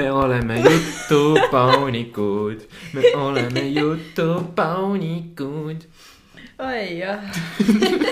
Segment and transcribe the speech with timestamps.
[0.00, 2.60] me oleme jutupaunikud,
[2.92, 5.76] me oleme jutupaunikud.
[6.58, 7.20] oi jah.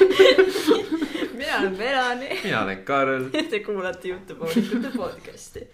[1.39, 2.41] mina olen Melani.
[2.45, 3.25] mina olen Karl.
[3.51, 5.69] Te kuulate Jutupoolikute podcast'i.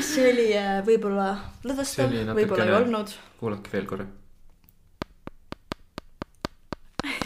[0.00, 3.08] see oli äh, võib-olla lõdvestav võib-olla ei olnud.
[3.40, 4.06] kuulake veel korra.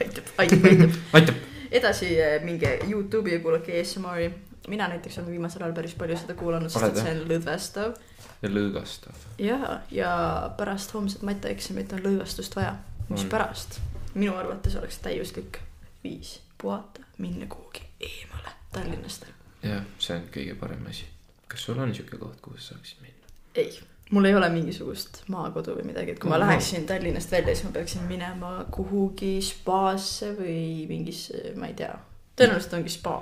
[0.00, 0.90] aitab, aitab, aitab.
[1.12, 1.34] aitab.
[1.70, 4.49] edasi äh, minge Youtube'i ja kuulake ASMR-i.
[4.68, 7.98] Mina näiteks olen viimasel ajal päris palju seda kuulanud, sest et see on lõdvestav.
[8.42, 9.26] ja lõõgastav.
[9.38, 10.12] ja, ja
[10.56, 12.76] pärast homset matjaeksamit on lõdvestust vaja.
[13.08, 13.80] mispärast?
[14.14, 15.60] minu arvates oleks täiuslik
[16.04, 19.26] viis puhata, minna kuhugi eemale Tallinnast.
[19.62, 21.06] jah, see on kõige parem asi.
[21.48, 23.32] kas sul on siuke koht, kuhu sa saaksid minna?
[23.54, 23.72] ei,
[24.10, 27.68] mul ei ole mingisugust maakodu või midagi, et kui ma Kuhu läheksin Tallinnast välja, siis
[27.68, 31.92] ma peaksin minema kuhugi spaasse või mingisse, ma ei tea,
[32.36, 33.14] tõenäoliselt ongi spa.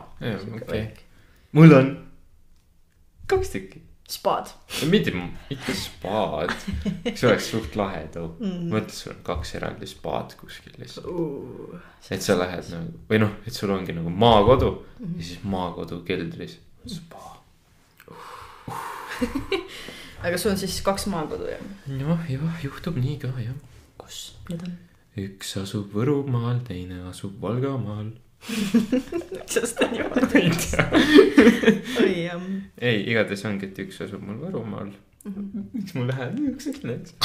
[0.62, 0.88] Okei.
[1.52, 1.94] Mul on
[3.28, 3.82] kaks tükki.
[4.08, 4.48] spaad.
[4.90, 5.12] mitte,
[5.50, 6.50] mitte spaad.
[7.14, 8.70] see oleks suht lahe too Mm.
[8.72, 11.06] mõtle, sul on kaks eraldi spaad kuskil lihtsalt.
[12.10, 14.70] et sa lähed nagu või noh, et sul ongi nagu maakodu
[15.18, 16.56] ja siis maakodu keldris
[16.88, 17.24] spa.
[20.24, 21.64] aga sul on siis kaks maakodu jah?
[22.00, 23.56] noh, jah, juhtub nii ka jah.
[24.00, 24.76] kus need on?
[25.18, 28.12] üks asub Võrumaal, teine asub Valgamaal.
[29.32, 30.86] miks sa niimoodi ei tea.
[32.02, 32.48] oi jah.
[32.80, 34.92] ei, igatahes ongi, et üks asub mul Võrumaal.
[35.74, 37.16] miks mul läheb niisuguseks läks?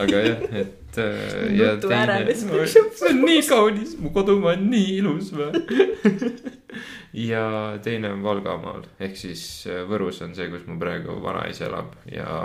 [0.00, 5.32] aga jah, et äh, ja teine see on nii kaunis, mu kodumaa on nii ilus
[5.34, 5.50] või.
[7.30, 7.44] ja
[7.84, 12.38] teine on Valgamaal ehk siis äh, Võrus on see, kus mu praegu vanaisa elab ja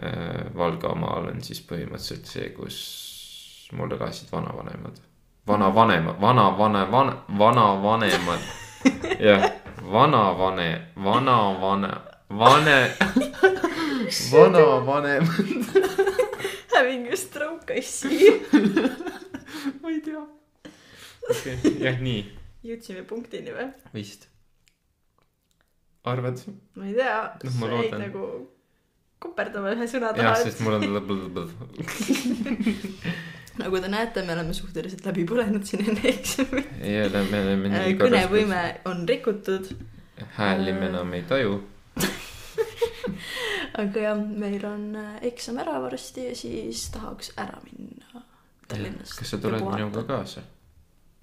[0.00, 2.80] äh, Valgamaal on siis põhimõtteliselt see, kus
[3.76, 4.98] mul elasid vanavanemad.
[5.50, 8.40] Vanavanemad, vanavane, vana, vanavanemad.
[9.20, 9.46] jah,
[9.92, 11.92] vanavane, vanavane,
[12.30, 12.78] vane,
[14.32, 15.46] vanavanemad.
[16.74, 18.30] Having a stroke I see.
[19.82, 20.26] ma ei tea.
[21.30, 23.68] okei okay., jah, nii jõudsime punktini või?
[23.94, 24.28] vist.
[26.04, 26.40] arvad?
[26.76, 28.24] ma ei tea, ma sa jäid nagu
[29.20, 30.82] koperdama ühe sõna jah, taha, sest mul on
[33.60, 36.70] nagu te näete, me oleme suhteliselt läbi põlenud siin enne eksamit.
[36.80, 39.72] ei ole, me oleme nii kõnevõime on rikutud,
[40.38, 41.58] hääli me enam ei taju.
[43.80, 48.24] aga jah, meil on äh, eksam ära varsti ja siis tahaks ära minna
[48.70, 49.18] Tallinnast.
[49.18, 50.04] kas sa tuled minuga?
[50.08, 50.42] kaasa?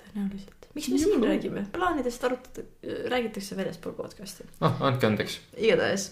[0.02, 0.70] tõenäoliselt.
[0.76, 1.66] miks me siin räägime?
[1.74, 4.48] plaanidest arutatakse, räägitakse väljaspool podcast'i.
[4.62, 5.40] ah, andke andeks.
[5.58, 6.12] igatahes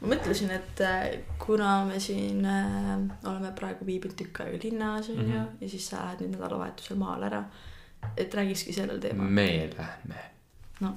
[0.00, 2.94] ma mõtlesin, et äh, kuna me siin äh,
[3.28, 5.32] oleme praegu viibinud tükk aega linnas onju mm.
[5.32, 5.60] -hmm.
[5.60, 7.44] ja siis sa lähed nüüd nädalavahetusel maale ära,
[8.16, 9.28] et räägikski sellel teemal.
[9.28, 10.20] me lähme.
[10.80, 10.96] no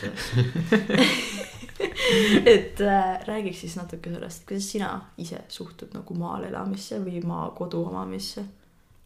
[0.00, 0.32] sellest.
[2.46, 7.82] et äh, räägiks siis natuke sellest, kuidas sina ise suhtud nagu maal elamisse või maakodu
[7.88, 8.44] omamisse.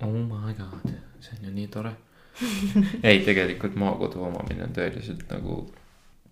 [0.02, 1.92] oh my god, see on ju nii tore.
[3.08, 5.62] ei, tegelikult maakodu omamine on tõeliselt nagu,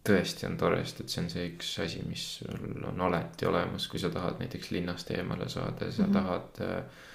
[0.09, 3.87] tõesti on tore, sest et see on see üks asi, mis sul on alati olemas,
[3.91, 6.09] kui sa tahad näiteks linnast eemale saada, sa mm.
[6.09, 6.19] -hmm.
[6.19, 7.07] tahad äh,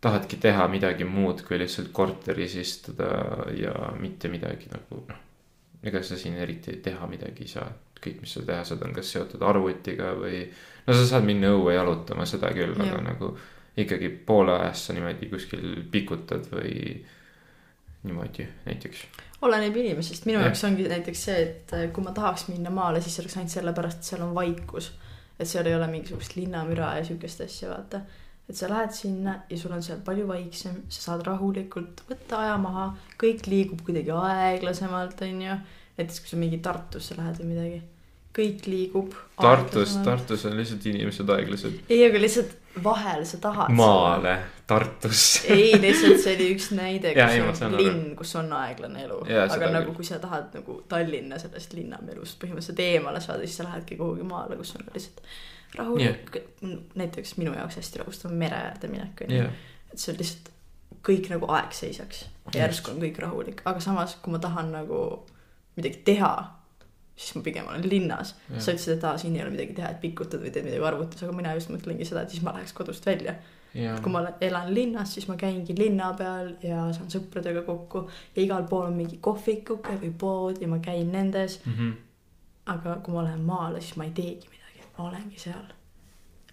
[0.00, 3.10] tahadki teha midagi muud, kui lihtsalt korteris istuda
[3.56, 5.26] ja mitte midagi nagu noh.
[5.82, 7.68] ega sa siin eriti teha midagi ei saa,
[8.00, 10.42] kõik, mis sa teha saad, on kas seotud arvutiga või.
[10.86, 13.04] no sa saad minna õue jalutama, seda küll, aga Jah.
[13.04, 13.32] nagu
[13.80, 17.00] ikkagi poole ajast sa niimoodi kuskil pikutad või
[18.02, 19.04] niimoodi näiteks.
[19.42, 23.18] oleneb inimesest, minu jaoks ongi näiteks see, et äh, kui ma tahaks minna maale, siis
[23.20, 24.92] oleks ainult sellepärast, et seal on vaikus.
[25.40, 28.02] et seal ei ole mingisugust linnamüra ja siukest asja, vaata.
[28.48, 32.56] et sa lähed sinna ja sul on seal palju vaiksem, sa saad rahulikult võtta aja
[32.60, 32.90] maha,
[33.20, 35.60] kõik liigub kuidagi aeglasemalt, onju.
[36.00, 37.82] näiteks kui sa mingi Tartusse lähed või midagi,
[38.36, 39.14] kõik liigub.
[39.40, 41.84] Tartus, Tartus on lihtsalt inimesed aeglased.
[41.88, 43.72] ei, aga lihtsalt vahel sa tahad.
[43.74, 44.36] maale,
[44.66, 45.48] Tartusse.
[45.52, 47.14] ei, lihtsalt see oli üks näide,
[47.50, 49.22] kus on linn, kus on aeglane elu.
[49.46, 53.98] Aga nagu kui sa tahad nagu Tallinna sellest linnamelust põhimõtteliselt eemale saada, siis sa lähedki
[54.00, 55.24] kuhugi maale, kus on lihtsalt
[55.78, 56.78] rahulik yeah..
[56.98, 59.44] näiteks minu jaoks hästi rahustav mere äärde minek on ju
[59.92, 60.50] et see on lihtsalt
[61.06, 65.00] kõik nagu aeg seisaks ja järsku on kõik rahulik, aga samas, kui ma tahan nagu
[65.78, 66.32] midagi teha,
[67.20, 68.34] siis ma pigem olen linnas.
[68.56, 71.22] Sa ütlesid, et aa, siin ei ole midagi teha, et pikutad või teed midagi arvutis,
[71.26, 73.34] aga mina just mõtlengi seda, et siis ma läheks kodust välja.
[73.74, 78.42] ja kui ma elan linnas, siis ma käingi linna peal ja saan sõpradega kokku ja
[78.42, 81.60] igal pool on mingi kohvikuke või pood ja ma käin nendes.
[81.66, 81.92] Mhm.
[82.70, 85.70] aga kui ma lähen maale, siis ma ei teegi midagi, ma olengi seal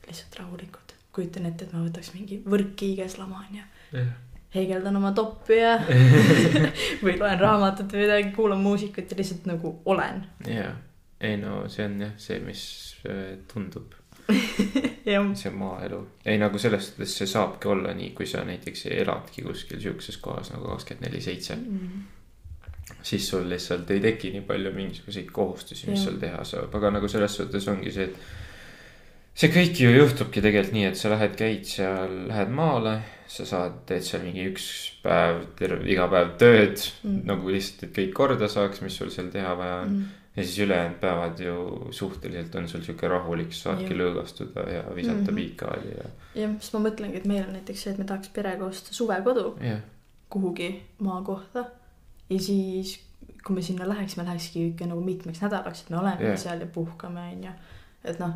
[0.08, 0.94] lihtsalt rahulikult.
[1.12, 4.10] kujutan ette, et ma võtaks mingi võrkkiigeslama onju jah,
[4.56, 5.76] heegeldan oma toppi ja
[7.04, 10.24] või loen raamatut või midagi, kuulan muusikat ja lihtsalt nagu olen.
[10.48, 10.74] jaa,
[11.22, 12.62] ei no see on jah see, mis
[13.10, 13.96] äh, tundub,
[15.04, 16.02] see on maaelu.
[16.26, 20.54] ei nagu selles suhtes see saabki olla nii, kui sa näiteks eladki kuskil sihukeses kohas
[20.56, 21.60] nagu kakskümmend neli seitse.
[23.04, 26.08] siis sul lihtsalt ei teki nii palju mingisuguseid kohustusi, mis Jah.
[26.08, 30.74] sul teha saab, aga nagu selles suhtes ongi see, et see kõik ju juhtubki tegelikult
[30.74, 32.96] nii, et sa lähed, käid seal, lähed maale,
[33.28, 34.68] sa saad, teed seal mingi üks
[35.04, 37.22] päev, terve, iga päev tööd Mm.
[37.28, 39.92] nagu lihtsalt, et kõik korda saaks, mis sul seal teha vaja on.
[39.92, 40.16] Mhm.
[40.38, 44.00] ja siis ülejäänud päevad ju suhteliselt on sul sihuke rahulik, saadki Jah.
[44.02, 45.26] lõõgastuda ja visata mm.
[45.26, 45.36] -hmm.
[45.36, 48.66] piikaali ja, jah, sest ma mõtlengi, et meil on näiteks see, et me tahaks perega
[48.66, 49.82] osta suvekodu jah,
[50.30, 50.70] kuhugi
[51.00, 51.66] maakohta
[52.30, 53.00] ja siis
[53.48, 56.40] kui me sinna läheks, me lähekski ikka nagu mitmeks nädalaks, et me oleme yeah.
[56.40, 57.52] seal ja puhkame, onju.
[58.04, 58.34] et noh,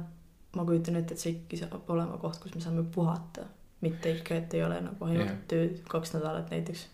[0.55, 3.45] ma kujutan ette, et see ikkagi saab olema koht, kus me saame puhata,
[3.81, 5.39] mitte ikka, et ei ole nagu ainult yeah.
[5.47, 6.87] tööd kaks nädalat näiteks.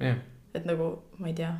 [0.00, 0.22] jah,
[0.54, 1.52] et nagu ma ei tea,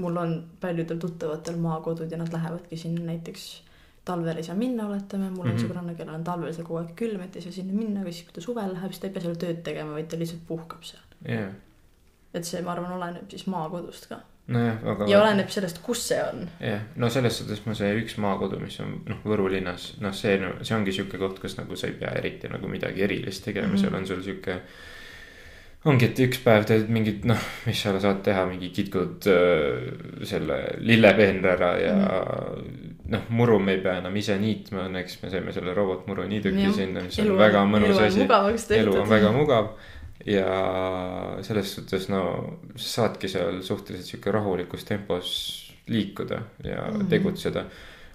[0.00, 3.48] mul on paljudel tuttavatel maakodud ja nad lähevadki sinna näiteks
[4.04, 5.56] talvel ei saa minna, oletame, mul on mm.
[5.56, 5.66] -hmm.
[5.66, 8.26] sõbranna, kellel on talvel seal kogu aeg külm, et ei saa sinna minna, aga siis
[8.26, 10.84] kui ta suvel läheb, siis ta ei pea seal tööd tegema, vaid ta lihtsalt puhkab
[10.84, 11.02] seal.
[11.28, 11.54] jah,
[12.34, 15.06] et see, ma arvan, oleneb siis maakodust ka nojah, aga.
[15.08, 16.48] ja oleneb sellest, kus see on.
[16.60, 20.36] jah, no selles suhtes ma see üks maakodu, mis on noh, Võru linnas, noh, see,
[20.60, 23.76] see ongi sihuke koht, kus nagu sa ei pea eriti nagu midagi erilist tegema mm.
[23.76, 23.86] -hmm.
[23.86, 24.58] seal on sul sihuke.
[25.84, 29.88] ongi, et üks päev teed mingit noh, mis sa saad teha, mingi kitkud äh,
[30.28, 32.94] selle lillepeenra ära ja mm -hmm.
[33.16, 37.00] noh, muru me ei pea enam ise niitma, õnneks me saime selle robotmuru niiduki sinna,
[37.00, 38.28] mis on väga mõnus asi.
[38.76, 39.72] elu on väga mugav
[40.26, 42.22] ja selles suhtes no
[42.76, 45.30] sa saadki seal suhteliselt sihuke rahulikus tempos
[45.86, 47.00] liikuda ja mm.
[47.00, 47.08] -hmm.
[47.08, 47.64] tegutseda.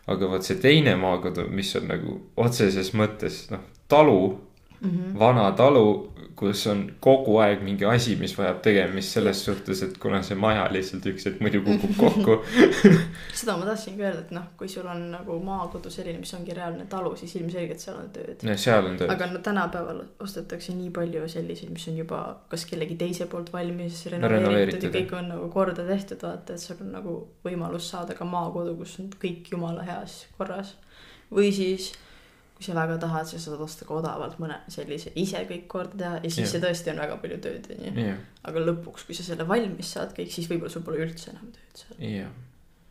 [0.08, 4.40] aga vot see teine maakodu, mis on nagu otseses mõttes noh, talu,
[4.82, 4.90] mm.
[4.90, 5.20] -hmm.
[5.20, 10.22] vana talu, kus on kogu aeg mingi asi, mis vajab tegemist selles suhtes, et kuna
[10.24, 12.38] see maja lihtsalt üks hetk muidu kukub kokku.
[13.34, 16.86] seda ma tahtsingi öelda, et noh, kui sul on nagu maakodu selline, mis ongi reaalne
[16.90, 18.48] talu, siis ilmselgelt seal on tööd.
[18.56, 19.12] seal on töö.
[19.12, 24.06] aga no tänapäeval ostetakse nii palju selliseid, mis on juba kas kellegi teise poolt valmis
[24.06, 27.16] renoveeritud renoveeritud, ja kõik on nagu korda tehtud, vaata, et sul on nagu
[27.46, 30.76] võimalus saada ka maakodu, kus on kõik jumala heas korras.
[31.32, 31.92] või siis,
[32.60, 36.18] kui sa väga tahad, sa saad osta ka odavalt mõne sellise ise kõik korda teha
[36.20, 36.50] ja siis Jah.
[36.52, 38.16] see tõesti on väga palju tööd, onju.
[38.52, 41.84] aga lõpuks, kui sa selle valmis saad kõik, siis võib-olla sul pole üldse enam tööd
[41.84, 42.04] seal.
[42.04, 42.34] jah,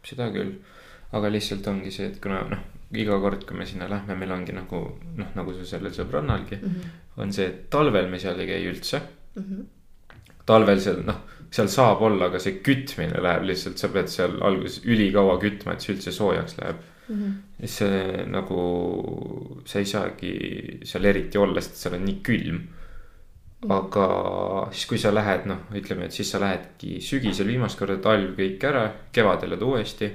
[0.09, 0.55] seda küll.
[1.13, 2.65] aga lihtsalt ongi see, et kuna noh,
[2.97, 4.81] iga kord, kui me sinna lähme, meil ongi nagu
[5.21, 6.95] noh, nagu su sellel sõbrannalgi mm.
[7.21, 9.03] on see, et talvel me seal ei käi üldse.
[9.37, 9.67] -hmm.
[10.49, 14.81] talvel seal noh, seal saab olla, aga see kütmine läheb lihtsalt, sa pead seal alguses
[14.85, 16.81] ülikaua kütma, et see üldse soojaks läheb.
[17.09, 17.67] Mm -hmm.
[17.67, 20.33] see nagu, sa ei saagi
[20.85, 22.61] seal eriti olla, sest seal on nii külm.
[23.69, 24.05] aga
[24.71, 28.65] siis, kui sa lähed, noh, ütleme, et siis sa lähedki sügisel viimast korda talv kõik
[28.65, 30.13] ära, kevadel oled uuesti.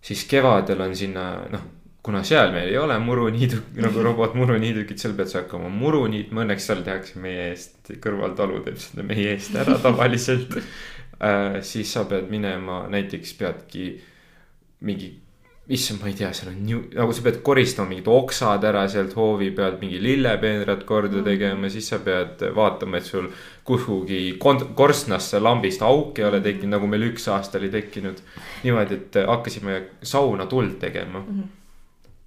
[0.00, 1.62] siis kevadel on sinna, noh,
[2.02, 6.66] kuna seal meil ei ole muruniidu nagu robotmuruniidukit, seal pead sa hakkama muru niitma, õnneks
[6.66, 10.56] seal tehakse meie eest, kõrvaltalu teeb seda meie eest ära tavaliselt
[11.28, 11.60] äh,.
[11.62, 13.92] siis sa pead minema, näiteks peadki
[14.82, 15.12] mingi
[15.72, 19.14] issand, ma ei tea, seal on nii, nagu sa pead koristama mingid oksad ära sealt
[19.16, 21.24] hoovi pealt, mingi lillepeenrad korda Mm.
[21.24, 23.28] tegema, siis sa pead vaatama, et sul
[23.64, 24.36] kuhugi
[24.74, 28.20] korstnasse lambist auk ei ole tekkinud, nagu meil üks aasta oli tekkinud.
[28.64, 31.48] niimoodi, et hakkasime sauna tuld tegema Mm -hmm.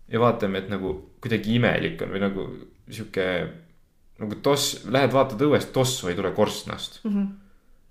[0.09, 2.49] ja vaatame, et nagu kuidagi imelik on või nagu
[2.89, 3.47] sihuke
[4.19, 6.99] nagu toss, lähed vaatad õuest, tossu ei tule korstnast.
[7.03, 7.25] Mhm.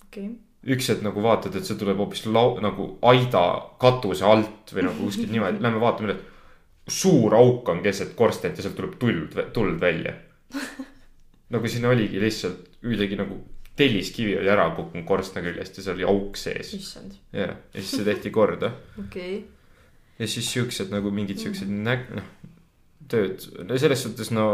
[0.06, 0.30] okei,
[0.64, 3.44] üks hetk nagu vaatad, et see tuleb hoopis lau-, nagu aida
[3.80, 6.16] katuse alt või nagu kuskilt niimoodi, lähme vaatame,
[6.88, 10.14] suur auk on keset korstent ja sealt tuleb tuld, tuld välja.
[11.54, 13.40] nagu sinna oligi lihtsalt kuidagi nagu
[13.76, 16.72] telliskivi oli ära kukkunud korstna küljest ja seal oli auk sees.
[16.76, 18.70] issand, ja, ja siis see tehti korda.
[19.04, 19.42] Okei.
[20.18, 22.28] Ja siis siuksed nagu mingid siuksed näg-, noh,
[23.10, 24.46] tööd, no selles suhtes no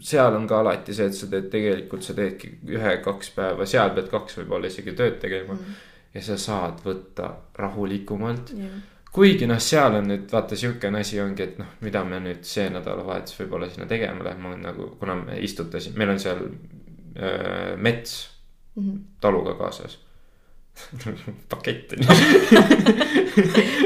[0.00, 4.10] seal on ka alati see, et sa teed tegelikult, sa teedki ühe-kaks päeva, seal pead
[4.12, 5.80] kaks võib-olla isegi tööd tegema mm..
[6.14, 8.52] ja sa saad võtta rahulikumalt.
[8.56, 8.78] jah,
[9.16, 12.68] kuigi noh, seal on nüüd vaata siukene asi ongi, et noh, mida me nüüd see
[12.70, 16.42] nädalavahetus võib-olla sinna tegema lähme, on nagu, kuna me istutasime, meil on seal
[17.16, 18.16] öö, mets
[18.76, 18.96] Mhm.
[19.20, 19.98] taluga kaasas
[21.52, 22.04] pakett on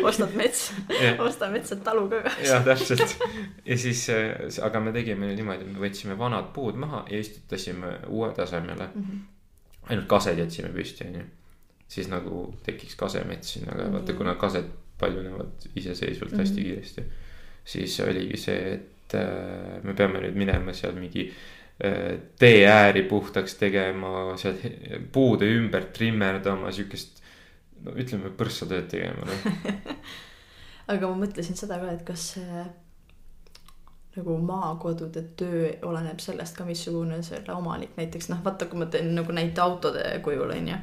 [0.09, 1.23] ostad metsa, ju.
[1.25, 2.31] osta metsad taluga ka.
[2.45, 3.17] jah, täpselt
[3.67, 4.07] ja siis,
[4.63, 8.89] aga me tegime niimoodi, me võtsime vanad puud maha ja istutasime uue tasemele.
[8.95, 9.21] Mhm.
[9.91, 11.25] ainult kased jätsime püsti, onju.
[11.91, 14.19] siis nagu tekiks kasemets sinna ka, vaata Mhm.
[14.19, 14.69] kuna kased
[15.01, 16.65] paljunevad iseseisvalt hästi Mhm.
[16.69, 17.03] kiiresti.
[17.65, 23.55] siis oligi see, et äh, me peame nüüd minema seal mingi äh, tee ääri puhtaks
[23.61, 24.59] tegema, seal
[25.13, 27.23] puude ümber trimmerdama, siukest.
[27.85, 29.95] no ütleme, põrssatööd tegema, noh.
[30.93, 32.27] aga ma mõtlesin seda ka, et kas
[34.17, 39.13] nagu maakodude töö oleneb sellest ka, missugune selle omanik näiteks noh, vaata, kui ma teen
[39.15, 40.79] nagu näite autode kujul onju.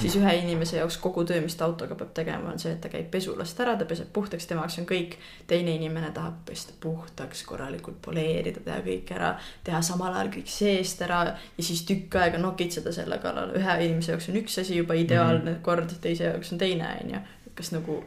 [0.00, 2.88] siis ühe inimese jaoks kogu töö, mis ta autoga peab tegema, on see, et ta
[2.88, 5.18] käib pesulast ära, ta peseb puhtaks, tema jaoks on kõik.
[5.50, 9.34] teine inimene tahab pesta puhtaks, korralikult poleerida, teha kõik ära,
[9.64, 13.52] teha samal ajal kõik seest ära ja siis tükk aega nokitseda selle kallal.
[13.60, 17.20] ühe inimese jaoks on üks asi juba ideaalne kord, teise jaoks on teine onju.
[17.60, 18.00] kas nagu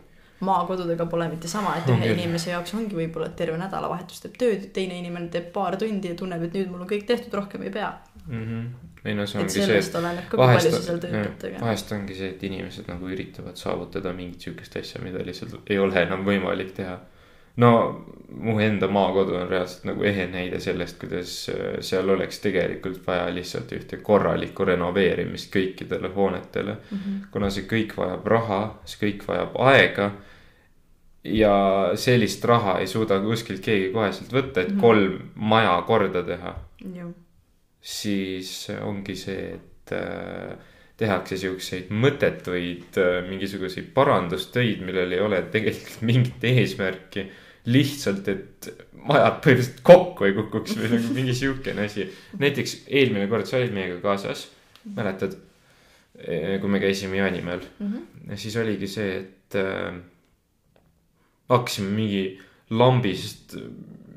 [0.46, 2.16] maakodudega pole mitte sama, et ühe küll.
[2.18, 6.18] inimese jaoks ongi võib-olla, et terve nädalavahetus teeb tööd, teine inimene teeb paar tundi ja
[6.20, 7.94] tunneb, et nüüd mul on kõik tehtud, rohkem ei pea.
[8.28, 8.66] Mhm.
[9.04, 9.66] ei no see et ongi see,
[11.12, 11.66] pead tegema.
[11.66, 16.06] vahest ongi see, et inimesed nagu üritavad saavutada mingit siukest asja, mida lihtsalt ei ole
[16.06, 17.00] enam võimalik teha.
[17.60, 17.72] no
[18.40, 23.28] mu enda maakodu on reaalselt nagu ehe näide sellest, kuidas äh, seal oleks tegelikult vaja
[23.34, 26.78] lihtsalt ühte korralikku renoveerimist kõikidele hoonetele.
[26.92, 27.18] Mhm.
[27.32, 30.12] kuna see kõik vajab raha, see kõik vajab aega.
[31.24, 34.80] Ja sellist raha ei suuda kuskilt keegi koheselt võtta, et Mhm.
[34.82, 36.56] kolm maja korda teha
[37.82, 40.54] siis ongi see, et äh,
[41.00, 47.30] tehakse siukseid mõttetuid äh, mingisuguseid parandustöid, millel ei ole tegelikult mingit eesmärki.
[47.66, 48.66] lihtsalt, et
[49.08, 52.10] majad põhimõtteliselt kokku ei kukuks või nagu mingi siukene asi.
[52.42, 54.50] näiteks eelmine kord sa olid meiega kaasas,
[54.96, 55.38] mäletad?
[56.62, 58.02] kui me käisime Jaanimäel Mhm.
[58.30, 59.94] ja siis oligi see, et äh,
[61.54, 62.24] hakkasime mingi
[62.74, 63.58] lambist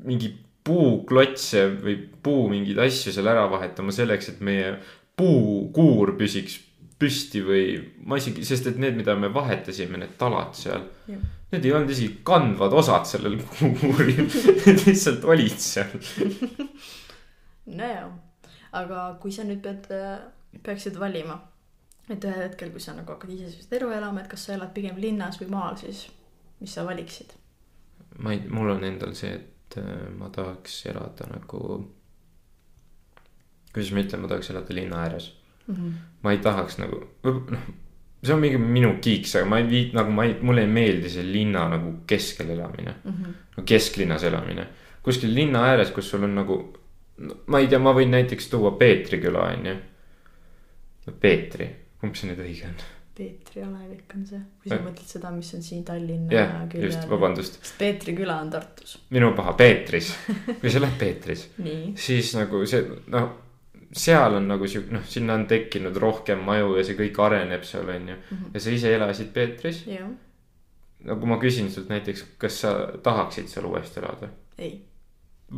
[0.07, 0.31] mingi
[0.67, 4.73] puuklotse või puu mingeid asju seal ära vahetama selleks, et meie
[5.17, 6.59] puukuur püsiks
[6.97, 7.65] püsti või
[8.09, 10.87] ma isegi, sest et need, mida me vahetasime, need talad seal.
[11.07, 15.93] Need ei olnud isegi kandvad osad sellel puukuuril, need lihtsalt olid seal.
[17.67, 18.09] nojah,
[18.81, 19.87] aga kui sa nüüd pead,
[20.65, 21.37] peaksid valima,
[22.09, 24.97] et ühel hetkel, kui sa nagu hakkad iseseisvat elu elama, et kas sa elad pigem
[25.01, 26.07] linnas või maal, siis
[26.61, 27.33] mis sa valiksid?
[28.19, 31.59] ma ei, mul on endal see, et äh, ma tahaks elada nagu.
[33.73, 35.31] kuidas ma ütlen, ma tahaks elada linna ääres.
[36.23, 37.67] ma ei tahaks nagu, noh,
[38.23, 41.09] see on mingi minu kiiks, aga ma ei viit- nagu ma ei, mulle ei meeldi
[41.13, 42.95] see linna nagu keskel elamine.
[43.57, 44.67] no kesklinnas elamine,
[45.03, 46.57] kuskil linna ääres, kus sul on nagu,
[47.47, 49.75] ma ei tea, ma võin näiteks tuua Peetri küla, onju.
[51.21, 51.67] Peetri,
[52.01, 52.73] kumb see nüüd õige on?
[53.17, 57.09] Peetri alevik on see, kui sa mõtled seda, mis on siin Tallinna just, küljel.
[57.09, 58.97] vabandust, sest Peetri küla on Tartus.
[59.15, 60.11] minu paha Peetris,
[60.61, 61.47] kui sa lähed Peetris
[62.03, 62.83] siis nagu see
[63.13, 63.31] noh,
[63.97, 67.89] seal on nagu sihuke noh, sinna on tekkinud rohkem maju ja see kõik areneb seal
[67.95, 68.19] onju.
[68.53, 70.13] ja sa ise elasid Peetris, jah,
[71.07, 74.31] no kui ma küsin sult näiteks, kas sa tahaksid seal uuesti elada?
[74.57, 74.77] ei.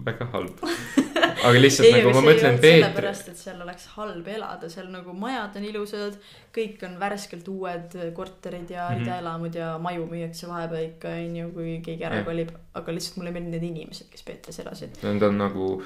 [0.05, 0.63] väga halb.
[1.43, 5.55] aga lihtsalt nagu ma mõtlen Peetri, sellepärast, et seal oleks halb elada, seal nagu majad
[5.59, 6.17] on ilusad,
[6.55, 8.99] kõik on värskelt uued korterid ja Mhm.
[9.03, 13.37] ridaelamud ja maju müüakse vahepeal ikka onju, kui keegi ära kolib, aga lihtsalt mulle ei
[13.39, 14.97] meeldi need inimesed, kes Peetris elasid.
[15.03, 15.81] need on nagu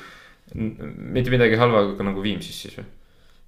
[0.53, 2.86] mitte midagi halba, aga nagu Viimsis siis või?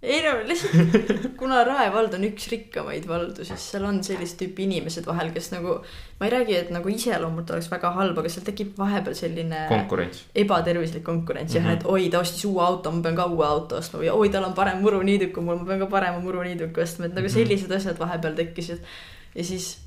[0.05, 1.05] Ei no lihtsalt,
[1.39, 5.51] kuna Rae vald on üks rikkamaid valdu, siis seal on sellist tüüpi inimesed vahel, kes
[5.51, 5.79] nagu,
[6.19, 10.24] ma ei räägi, et nagu iseloomult oleks väga halb, aga seal tekib vahepeal selline konkurents.
[10.35, 11.71] ebatervislik konkurents jah Mhm.
[11.71, 11.85] mm, -hmm.
[11.85, 14.43] et oi, ta ostis uue auto, ma pean ka uue auto ostma või oi, tal
[14.43, 17.33] on parem muruniiduk kui mul, ma pean ka parema muruniiduku ostma, et nagu Mhm.
[17.33, 18.79] sellised asjad vahepeal tekkisid.
[19.35, 19.77] ja siis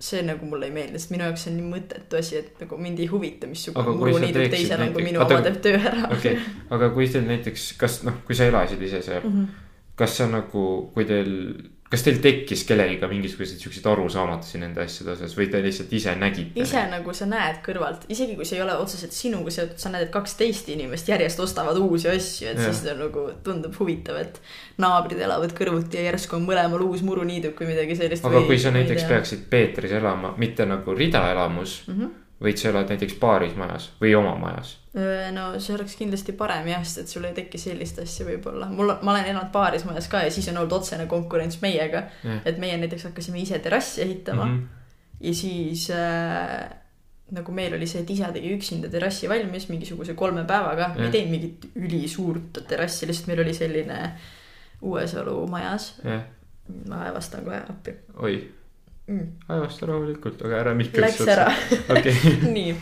[0.00, 2.76] see nagu mulle ei meeldi, sest minu jaoks see on nii mõttetu asi, et nagu
[2.80, 6.06] mind ei huvita, missugune teeksid teisel on, kui näiteks- minu vaata- oma teeb töö ära.
[6.14, 9.44] okei okay., aga kui teil näiteks, kas noh, kui sa elasid ise seal, Mhm.
[9.96, 11.34] kas sa nagu, kui teil,
[11.90, 16.62] kas teil tekkis kellegiga mingisuguseid siukseid arusaamatusi nende asjade osas või te lihtsalt ise nägite?
[16.62, 20.06] ise nagu sa näed kõrvalt, isegi kui see ei ole otseselt sinuga seotud, sa näed,
[20.06, 22.70] et kaksteist inimest järjest ostavad uusi asju, et Jah.
[22.70, 24.38] siis ta nagu tundub huvitav, et
[24.80, 28.26] naabrid elavad kõrvuti ja järsku on mõlemal uus muruniiduk või midagi sellist.
[28.30, 29.08] aga kui sa näiteks.
[29.10, 31.94] peaksid Peetris elama, mitte nagu ridaelamus mm.
[31.94, 32.18] -hmm.
[32.40, 34.76] Vaid sa elad näiteks paaris majas või oma majas.
[35.36, 38.70] no see oleks kindlasti parem jah, sest et sul ei teki sellist asja võib-olla.
[38.72, 42.06] mul, ma olen elanud paaris majas ka ja siis on olnud otsene konkurents meiega.
[42.44, 44.58] Et meie näiteks hakkasime ise terrassi ehitama mm.
[44.58, 45.26] -hmm.
[45.28, 46.70] ja siis äh,
[47.30, 50.94] nagu meil oli see, et isa tegi üksinda terrassi valmis mingisuguse kolme päevaga.
[50.96, 53.98] me ei teinud mingit ülisuurt terrassi, lihtsalt meil oli selline
[54.80, 56.00] Uuesalu majas.
[56.88, 58.34] ma aevastan kohe appi oi,
[59.10, 59.26] mm..
[59.52, 61.06] aevasta rahulikult, aga ära mihkelda.
[61.06, 61.50] Läks ära.
[61.96, 62.14] okei,
[62.56, 62.74] nii,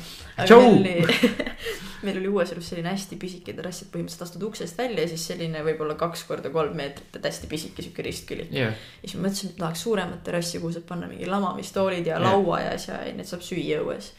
[0.44, 0.61] Tšau!
[0.78, 5.25] meil oli, oli Uuesalus selline hästi pisike terrass, et põhimõtteliselt astud uksest välja ja siis
[5.32, 8.47] selline võib-olla kaks korda kolm meetrit, et hästi pisike sihuke ristküli.
[8.54, 12.16] jah, ja siis ma mõtlesin, et tahaks suuremat terrassi, kuhu saab panna mingi lamamistoolid ja
[12.20, 12.26] Jah.
[12.28, 14.12] laua ja asja ja need saab süüa õues.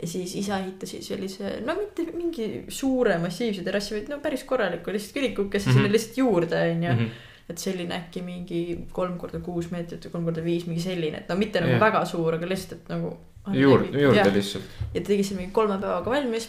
[0.00, 4.44] ja siis isa ehitas siis sellise no mitte mingi suure massiivse terrassi vaid no päris
[4.48, 5.82] korraliku lihtsalt kirikukese mm -hmm.
[5.82, 7.10] sinna lihtsalt juurde onju Mhm.
[7.50, 8.60] Et selline äkki mingi
[8.96, 11.82] kolm korda kuus meetrit või kolm korda viis mingi selline et no mitte nagu Jah.
[11.82, 13.12] väga suur aga lihtsalt et nagu
[13.56, 14.32] juurde, juurde Jah.
[14.34, 14.78] lihtsalt.
[14.94, 16.48] ja ta tegi selle mingi kolme päevaga valmis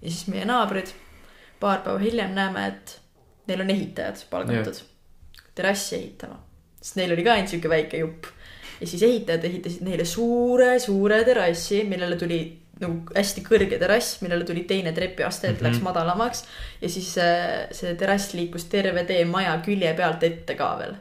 [0.00, 0.92] ja siis meie naabrid
[1.60, 2.96] paar päeva hiljem näeme et
[3.48, 4.82] neil on ehitajad palgatud
[5.54, 6.40] terrassi ehitama
[6.80, 8.30] sest neil oli ka ainult siuke väike jupp
[8.80, 12.40] ja siis ehitajad ehitasid neile suure suure terrassi millele tuli
[12.80, 15.64] nagu hästi kõrge terrass millele tuli teine trepiaste et mm -hmm.
[15.68, 15.84] läks Mhm.
[15.84, 16.44] madalamaks
[16.82, 20.94] ja siis äh, see terrass liikus terve tee maja külje pealt ette ka veel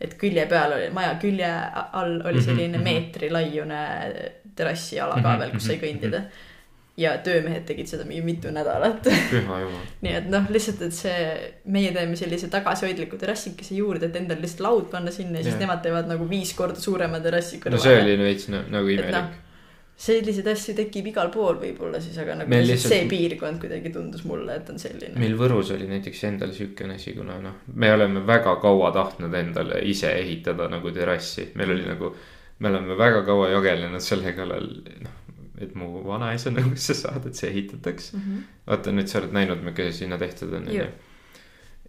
[0.00, 1.50] et külje peal oli maja külje
[1.92, 2.84] all oli Mhm, selline mhm.
[2.84, 3.82] meetri laiune
[4.56, 6.22] terrassiala ka Mhm, veel kus sai kõndida
[6.96, 9.06] ja töömehed tegid seda mingi mitu nädalat
[10.02, 14.60] nii et noh lihtsalt et see meie teeme sellise tagasihoidliku terrassikese juurde et endal lihtsalt
[14.66, 15.60] laud panna sinna ja siis Jah.
[15.64, 19.40] nemad teevad nagu viis korda suurema terrassi no see oli veits na- nagu noh, imelik.
[20.02, 24.24] Selliseid asju tekib igal pool võib-olla siis aga nagu Meil lihtsalt see piirkond kuidagi tundus
[24.26, 28.24] mulle et on selline meil Võrus oli näiteks endal siukene asi, kuna noh, me oleme
[28.26, 32.14] väga kaua tahtnud endale ise ehitada nagu terrassi, meil oli nagu.
[32.58, 34.66] me oleme väga kaua jagelenud selle kallal,
[35.02, 35.22] noh,
[35.62, 38.12] et mu vanaisa nõusse saada, et see ehitataks.
[38.12, 38.42] mm -hmm.
[38.66, 40.86] vaata nüüd sa oled näinud, milline sinna tehtud on, onju.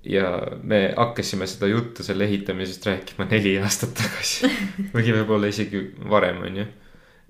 [0.04, 0.30] ja
[0.64, 4.52] me hakkasime seda juttu selle ehitamisest rääkima neli aastat tagasi
[4.96, 6.66] või võib-olla isegi varem, onju.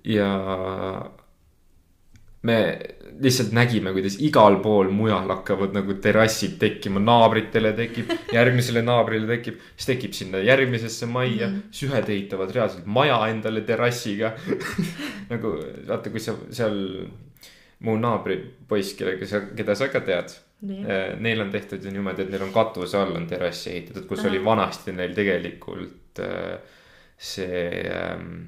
[0.03, 0.29] Ja
[2.43, 2.57] me
[3.24, 9.60] lihtsalt nägime, kuidas igal pool mujal hakkavad nagu terrassid tekkima, naabritele tekib, järgmisele naabrile tekib,
[9.77, 11.53] siis tekib sinna järgmisesse majja mm.
[11.53, 11.72] -hmm.
[11.72, 14.33] siis ühed ehitavad reaalselt maja endale terrassiga.
[15.33, 15.57] nagu
[15.88, 16.81] vaata, kui sa seal,
[17.79, 22.24] mu naabripoiss, kellega sa, keda sa ka tead nii Eh, Neil on tehtud ju niimoodi,
[22.24, 24.31] et neil on katuse all on terrass ehitatud, kus Ahah.
[24.31, 26.53] oli vanasti neil tegelikult äh,
[27.17, 28.46] see ähm,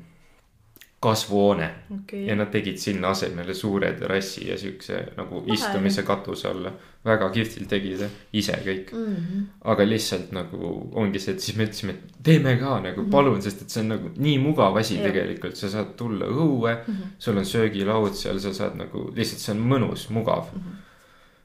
[1.05, 5.53] kasvuhoone okei ja nad tegid sinna asemele suure terrassi ja siukse nagu Lahe.
[5.53, 6.71] istumise katuse alla.
[7.05, 7.99] väga kihvtilt tegid
[8.33, 9.15] ise kõik, mm.
[9.15, 9.41] -hmm.
[9.71, 13.11] aga lihtsalt nagu ongi see, et siis me ütlesime, et teeme ka nagu Mhm.
[13.11, 15.03] palun, sest et see on nagu nii mugav asi Jah.
[15.05, 17.11] tegelikult, sa saad tulla õue, Mm -hmm.
[17.19, 20.45] sul on söögilaud seal, sa saad nagu lihtsalt see on mõnus, mugav.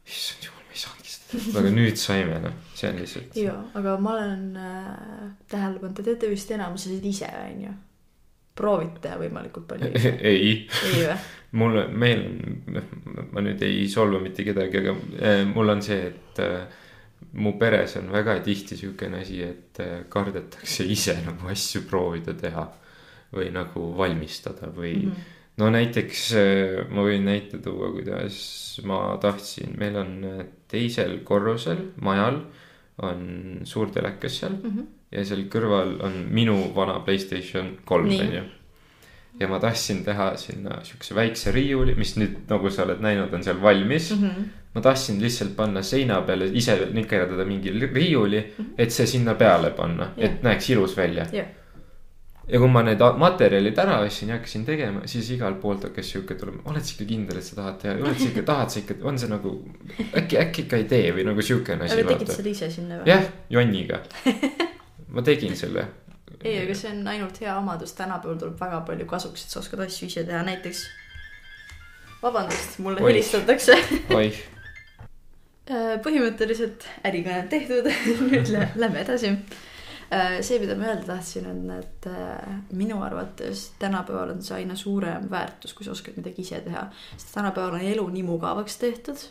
[0.07, 3.37] issand jumal, ma ei saanudki seda, aga nüüd saime noh, see on lihtsalt.
[3.37, 7.73] ja aga ma olen äh, tähele pannud te teete vist enamus asjad ise onju
[8.61, 10.59] proovite teha võimalikult palju ise ei, ei
[10.94, 11.07] või
[11.59, 12.79] mul, meil on,
[13.33, 16.79] ma nüüd ei solva mitte kedagi, aga eh, mul on see, et eh,
[17.40, 22.66] mu peres on väga tihti siukene asi, et eh, kardetakse ise nagu asju proovida teha
[23.35, 25.11] või nagu valmistada või mm.
[25.11, 25.37] -hmm.
[25.62, 26.23] no näiteks
[26.90, 30.16] ma võin näite tuua, kuidas ma tahtsin, meil on
[30.70, 32.40] teisel korrusel majal
[33.07, 35.00] on suur telekas seal Mhm.
[35.12, 38.42] Ja seal kõrval on minu vana Playstation kolm onju.
[39.40, 43.42] ja ma tahtsin teha sinna siukse väikse riiuli, mis nüüd nagu sa oled näinud, on
[43.46, 44.25] seal valmis mm.
[44.27, 44.49] Mhm.
[44.75, 48.44] ma tahtsin lihtsalt panna seina peale ise nikerdada mingi li- riiuli,
[48.79, 50.31] et see sinna peale panna Jah.
[50.31, 51.27] et näeks ilus välja.
[51.33, 51.46] jah
[52.51, 56.35] ja kui ma need materjalid ära ostsin ja hakkasin tegema, siis igalt poolt hakkas sihuke
[56.35, 58.96] tulema, oled sa ikka kindel, et sa tahad teha, oled sa ikka, tahad sa ikka,
[59.07, 59.53] on see nagu
[60.18, 63.12] äkki, äkki ikka ei tee või nagu siukene asi aga tegid selle ise sinna või
[63.12, 63.23] jah,
[63.55, 64.01] jonniga.
[65.11, 65.87] ma tegin selle.
[66.44, 69.81] ei aga see on ainult hea omadus tänapäeval tuleb väga palju kasuks et sa oskad
[69.87, 70.87] asju ise teha näiteks
[72.23, 73.12] vabandust mulle Oih.
[73.14, 73.77] helistatakse
[74.14, 74.38] oih,
[75.70, 77.87] Äh, põhimõtteliselt ärikõned tehtud,
[78.33, 79.29] nüüd lä- lähme edasi.
[80.42, 85.29] see, mida ma öelda tahtsin, on, et äh, minu arvates tänapäeval on see aina suurem
[85.31, 86.88] väärtus, kui sa oskad midagi ise teha.
[87.12, 89.23] sest tänapäeval on elu nii mugavaks tehtud.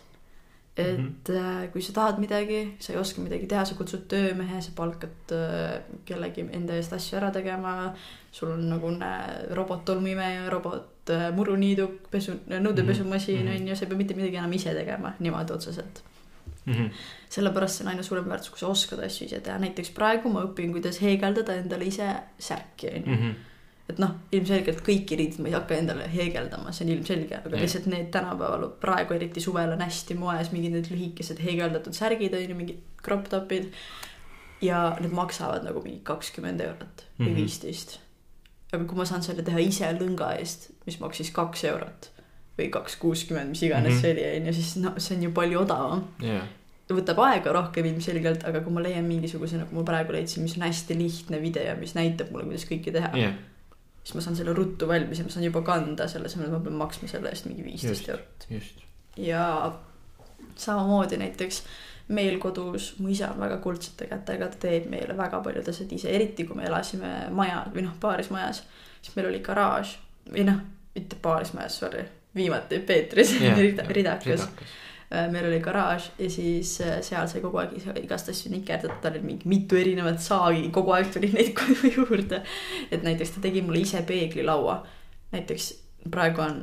[0.79, 1.67] Et mm -hmm.
[1.71, 5.81] kui sa tahad midagi, sa ei oska midagi teha, sa kutsud töömehe, sa palkad äh,
[6.05, 7.93] kellegi enda eest asju ära tegema.
[8.31, 13.55] sul on nagu näe, robot-tolmuimeja, robot äh, muruniiduk, pesu, nõudepesumasin Mhm.
[13.55, 16.03] on ju, sa ei pea mitte midagi enam ise tegema niimoodi otseselt
[16.65, 16.89] Mhm.
[17.29, 20.43] sellepärast see on aina suurem väärtus, kui sa oskad asju ise teha, näiteks praegu ma
[20.43, 23.15] õpin, kuidas heegeldada endale ise särki, onju.
[23.15, 23.31] Mhm.
[23.89, 27.61] Et noh, ilmselgelt kõiki riideid ma ei hakka endale heegeldama, see on ilmselge, aga Jah.
[27.63, 32.55] lihtsalt need tänapäeval praegu eriti suvel on hästi moes mingid need lühikesed heegeldatud särgid onju,
[32.55, 33.71] mingid crop top'id.
[34.61, 37.35] ja need maksavad nagu mingi kakskümmend eurot või Mhm.
[37.35, 37.97] viisteist.
[38.73, 42.09] aga kui ma saan selle teha ise lõnga eest, mis maksis kaks eurot
[42.59, 44.01] või kaks kuuskümmend, mis iganes Mhm.
[44.01, 46.43] see oli onju, siis noh, see on ju palju odavam jah,
[46.89, 50.63] võtab aega rohkem ilmselgelt, aga kui ma leian mingisuguse, nagu ma praegu leidsin, mis on
[50.67, 53.33] hästi lihtne video, mis näitab mulle, kuidas kõike teha, jah,
[54.03, 56.79] siis ma saan selle ruttu valmis ja ma saan juba kanda selle asemel, ma pean
[56.79, 58.47] maksma selle eest mingi viisteist eurot.
[59.17, 59.43] ja
[60.55, 61.63] samamoodi näiteks
[62.09, 66.09] meil kodus, mu isa on väga kuldsete kätega, ta teeb meile väga paljud asjad ise,
[66.09, 68.63] eriti kui me elasime maja või noh, paarismajas,
[69.01, 69.93] siis meil oli garaaž
[70.31, 70.63] või noh,
[70.95, 72.03] mitte paarismajas, sorry,
[72.35, 73.93] viimati Peetris jah, ridakas.
[73.95, 74.47] ridakas.
[75.31, 77.71] Meil oli garaaž ja siis äh, seal sai kogu aeg
[78.03, 82.43] igast asju nikerdada, tal oli mingi mitu erinevat saagi, kogu aeg tuli neid koju juurde.
[82.91, 84.83] et näiteks ta tegi mulle ise peeglilaua.
[85.31, 85.71] näiteks
[86.11, 86.59] praegu on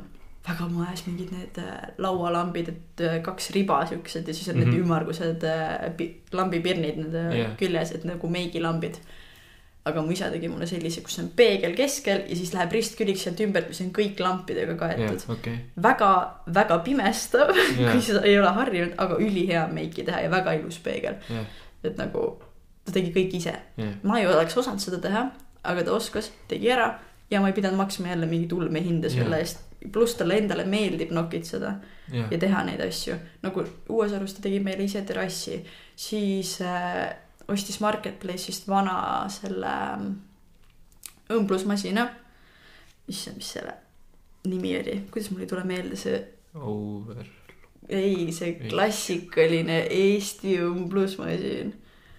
[0.47, 4.61] väga moes mingid need äh, laualambid, et äh, kaks riba siuksed ja siis on mm
[4.61, 4.65] -hmm.
[4.65, 4.83] need Mhm.
[4.83, 7.57] ümmargused äh, pi- lambipirnid nende yeah.
[7.57, 8.95] küljes, et nagu meigilambid.
[9.87, 13.41] Aga mu isa tegi mulle sellise, kus on peegel keskel ja siis läheb ristküliks sealt
[13.45, 15.55] ümbert, mis on kõik lampidega kaetud jah, okei.
[15.87, 16.11] väga,
[16.59, 17.91] väga pimestav Jah.
[17.91, 21.19] kui sa ei ole harjunud, aga ülihea meiki teha ja väga ilus peegel.
[21.31, 21.45] jah,
[21.83, 22.29] et nagu
[22.87, 23.55] ta tegi kõik ise.
[23.77, 25.27] jah, ma ei oleks osanud seda teha,
[25.67, 26.91] aga ta oskas, tegi ära
[27.31, 29.45] ja ma ei pidanud maksma jälle mingit ulmehinda selle Jah.
[29.45, 29.63] eest.
[29.93, 31.75] pluss talle endale meeldib nokitseda
[32.11, 33.15] jah ja, teha neid asju.
[33.43, 35.59] nagu Uues-Arus ta tegi meile ise terrassi,
[35.95, 37.11] siis äh,
[37.47, 38.97] ostis Marketplace'ist vana
[39.31, 40.07] selle ähm,
[41.33, 42.07] õmblusmasina.
[43.07, 43.73] issand, mis selle
[44.47, 46.17] nimi oli, kuidas mul ei tule meelde see
[46.55, 47.23] over,
[47.89, 51.73] ei, see klassikaline Eesti õmblusmasin.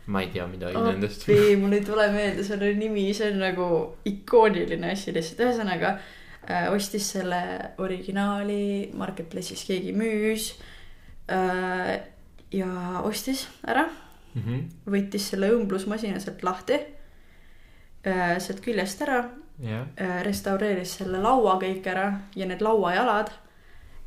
[0.08, 1.26] ma ei tea midagi Oh, nendest.
[1.32, 3.68] ei, mul ei tule meelde selle nimi, see on nagu
[4.08, 5.94] ikooniline asi lihtsalt, ühesõnaga
[6.48, 7.40] äh, ostis selle
[7.84, 10.54] originaali Marketplace'is keegi müüs
[11.28, 11.98] äh,.
[12.52, 13.84] ja ostis ära,
[14.38, 14.68] Mhm.
[14.86, 16.78] võttis selle õmblusmasina sealt lahti
[18.06, 19.24] äh,, sealt küljest ära
[19.62, 23.30] jah, äh, restaureeris selle laua kõik ära ja need lauajalad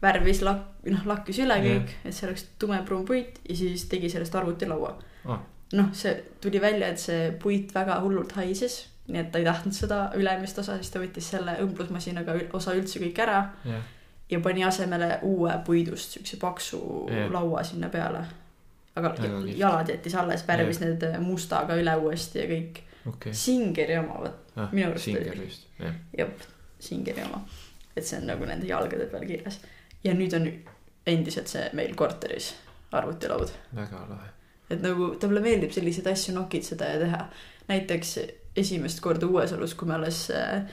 [0.02, 4.36] värvis lak-, noh lakkis üle kõik, et see oleks tumepruun puit ja siis tegi sellest
[4.36, 4.96] arvutilaua
[5.30, 5.40] Ah.
[5.74, 9.74] noh, see tuli välja, et see puit väga hullult haises, nii et ta ei tahtnud
[9.74, 13.84] seda ülemist osa, siis ta võttis selle õmblusmasinaga osa üldse kõik ära jah,
[14.30, 17.30] ja pani asemele uue puidust siukse paksu Jah.
[17.32, 18.26] laua sinna peale.
[18.96, 19.14] Aga
[19.56, 22.82] jalad jättis alles, värvis need mustaga üle uuesti ja kõik.
[23.14, 23.34] okei.
[23.34, 26.50] Singeri oma, vot ah, minu arust Singer oli- vist, jah, jah,
[26.80, 27.46] Singeri oma.
[27.96, 29.62] et see on nagu nende jalgade peal kirjas.
[30.04, 30.52] ja nüüd on
[31.08, 32.54] endiselt see meil korteris
[32.92, 33.52] arvutilaud.
[33.76, 34.30] väga lahe.
[34.70, 37.26] et nagu talle meeldib selliseid asju nokitseda ja teha.
[37.68, 38.18] näiteks
[38.56, 40.64] esimest korda Uuesalus, kui me alles äh,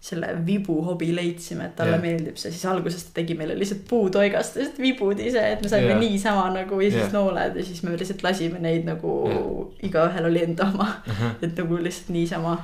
[0.00, 2.02] selle vibu hobi leidsime, et talle yeah.
[2.02, 6.00] meeldib see, siis alguses ta tegi meile lihtsalt puutoigastest vibud ise, et me saime yeah.
[6.00, 7.14] niisama nagu ja siis yeah.
[7.16, 9.48] nooled ja siis me lihtsalt lasime neid nagu yeah.
[9.90, 10.90] igaühel oli enda oma,
[11.42, 12.54] et nagu lihtsalt niisama.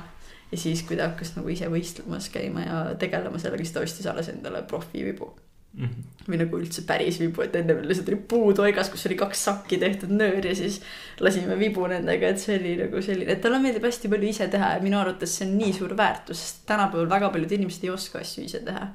[0.51, 4.07] ja siis, kui ta hakkas nagu ise võistlemas käima ja tegelema sellega, siis ta ostis
[4.07, 5.33] alles endale profivibu
[5.75, 6.03] Mhm.
[6.25, 9.77] või nagu üldse päris vibu, et enne meil lihtsalt oli puutoigas, kus oli kaks sakki
[9.77, 10.79] tehtud nöör ja siis
[11.19, 14.71] lasime vibu nendega, et see oli nagu selline, et talle meeldib hästi palju ise teha
[14.73, 18.23] ja minu arvates see on nii suur väärtus, sest tänapäeval väga paljud inimesed ei oska
[18.23, 18.87] asju ise teha.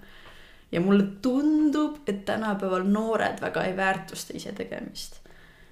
[0.73, 5.21] ja mulle tundub, et tänapäeval noored väga ei väärtusta ise tegemist.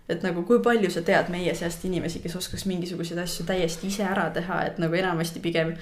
[0.08, 4.04] et nagu kui palju sa tead meie seast inimesi, kes oskaks mingisuguseid asju täiesti ise
[4.04, 5.74] ära teha, et nagu enamasti pigem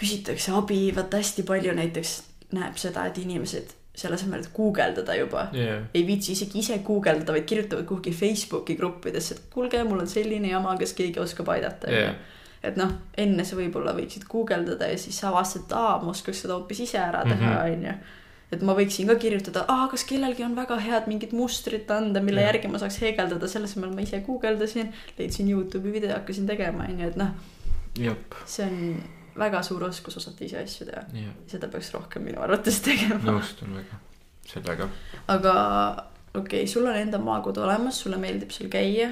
[0.00, 5.48] küsitakse abi, vaata hästi palju näiteks näeb seda, et inimesed selle asemel, et guugeldada juba,
[5.52, 10.10] jah, ei viitsi isegi ise guugeldada, vaid kirjutavad kuhugi Facebooki gruppidesse, et kuulge, mul on
[10.10, 12.14] selline jama, kas keegi oskab aidata jah,
[12.62, 16.40] et noh, enne sa võib-olla võiksid guugeldada ja siis sa avastad, et aa, ma oskaks
[16.46, 17.74] seda hoopis ise ära teha, Mhm.
[17.74, 17.92] onju.
[18.52, 22.40] et ma võiksin ka kirjutada, aa, kas kellelgi on väga head mingit mustrit anda, mille
[22.40, 22.54] Jah.
[22.54, 27.06] järgi ma saaks heegeldada, selle asemel ma ise guugeldasin, leidsin Youtube'i video, hakkasin tegema, onju,
[27.08, 27.30] et noh,
[28.46, 29.02] see on
[29.38, 31.04] väga suur oskus osata ise asju teha.
[31.14, 33.20] jah, seda peaks rohkem minu arvates tegema.
[33.26, 34.02] nõustun väga
[34.48, 34.88] sellega.
[35.28, 35.54] aga
[36.34, 39.10] okei okay,, sul on enda maakodu olemas, sulle meeldib seal käia.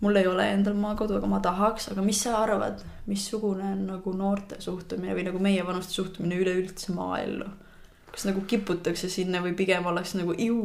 [0.00, 4.12] mul ei ole endal maakodu, aga ma tahaks, aga mis sa arvad, missugune on nagu
[4.16, 7.48] noorte suhtumine või nagu meievanuste suhtumine üleüldse maaellu?
[8.14, 10.58] Kas nagu kiputakse sinna või pigem ollakse nagu iu,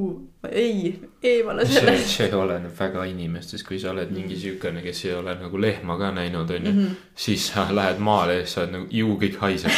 [0.51, 0.91] ei,
[1.25, 2.11] eemale see, sellest.
[2.19, 6.11] see oleneb väga inimestest, kui sa oled mingi siukene, kes ei ole nagu lehma ka
[6.13, 6.69] näinud, onju.
[6.75, 6.91] Mhm.
[7.17, 9.73] siis sa lähed maale ja siis sa oled nagu ju kõik haiseb.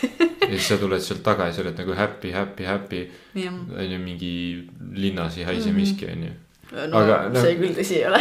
[0.44, 3.00] ja siis sa tuled sealt tagasi, oled nagu happy, happy, happy.
[3.34, 4.34] onju, mingi
[4.92, 5.76] linnas ei haise Mhm.
[5.80, 6.32] miski, onju.
[6.74, 8.20] no Aga, aga, no- see küll tõsi ei ole.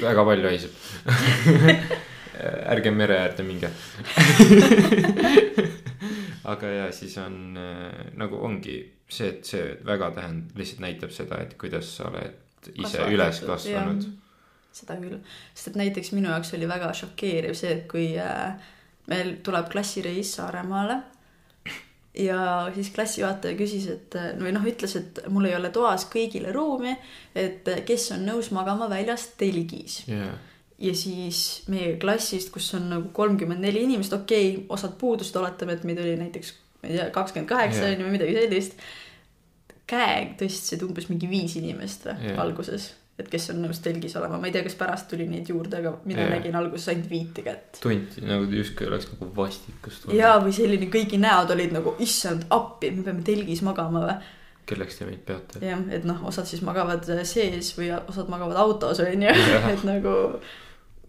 [0.00, 0.70] väga palju haiseb.
[2.72, 3.68] ärge mere äärde minge.
[6.44, 8.78] aga ja siis on äh, nagu ongi
[9.10, 14.08] see, et see väga tähend-, lihtsalt näitab seda, et kuidas sa oled ise üles kasvanud.
[14.72, 15.18] seda küll,
[15.54, 18.52] sest et näiteks minu jaoks oli väga šokeeriv see, et kui äh,
[19.10, 21.00] meil tuleb klassireis Saaremaale
[22.18, 26.54] ja siis klassijuhataja küsis, et äh, või noh, ütles, et mul ei ole toas kõigile
[26.54, 26.94] ruumi,
[27.34, 30.04] et kes on nõus magama väljas telgis.
[30.10, 30.32] jaa,
[30.80, 31.40] ja siis
[31.70, 36.00] meie klassist, kus on nagu kolmkümmend neli inimest, okei okay,, osad puudusid, oletame, et meid
[36.00, 38.88] oli näiteks, ma ei tea, kakskümmend kaheksa on ju või midagi sellist.
[39.90, 42.40] käe tõstsid umbes mingi viis inimest või Jah.
[42.44, 45.82] alguses, et kes on nõus telgis olema, ma ei tea, kas pärast tuli neid juurde,
[45.82, 46.36] aga mina Jaa.
[46.38, 47.82] nägin alguses ainult viite kätt.
[47.82, 52.94] tunti nagu justkui oleks nagu vastikus ja, või selline kõigi näod olid nagu issand appi,
[52.94, 54.32] me peame telgis magama või.
[54.70, 55.60] kelleks te meid peate.
[55.66, 59.70] jah, et noh, osad siis magavad sees või osad magavad autos onju, Jah.
[59.74, 60.16] et nagu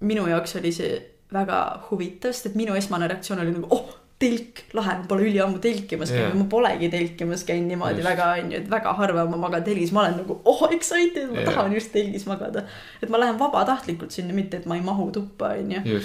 [0.01, 0.99] minu jaoks oli see
[1.33, 1.57] väga
[1.89, 6.11] huvitav, sest et minu esmane reaktsioon oli nagu oh, telk, lahe, ma pole üliammu telkimas
[6.11, 6.37] käinud Jah.
[6.37, 8.09] ma polegi telkimas käinud niimoodi Just.
[8.09, 11.53] väga onju, et väga harva ma magan telgis, ma olen nagu oh excited, ma Jah.
[11.53, 12.65] tahan just telgis magada.
[13.01, 16.01] et ma lähen vabatahtlikult sinna, mitte et ma ei mahu tuppa onju,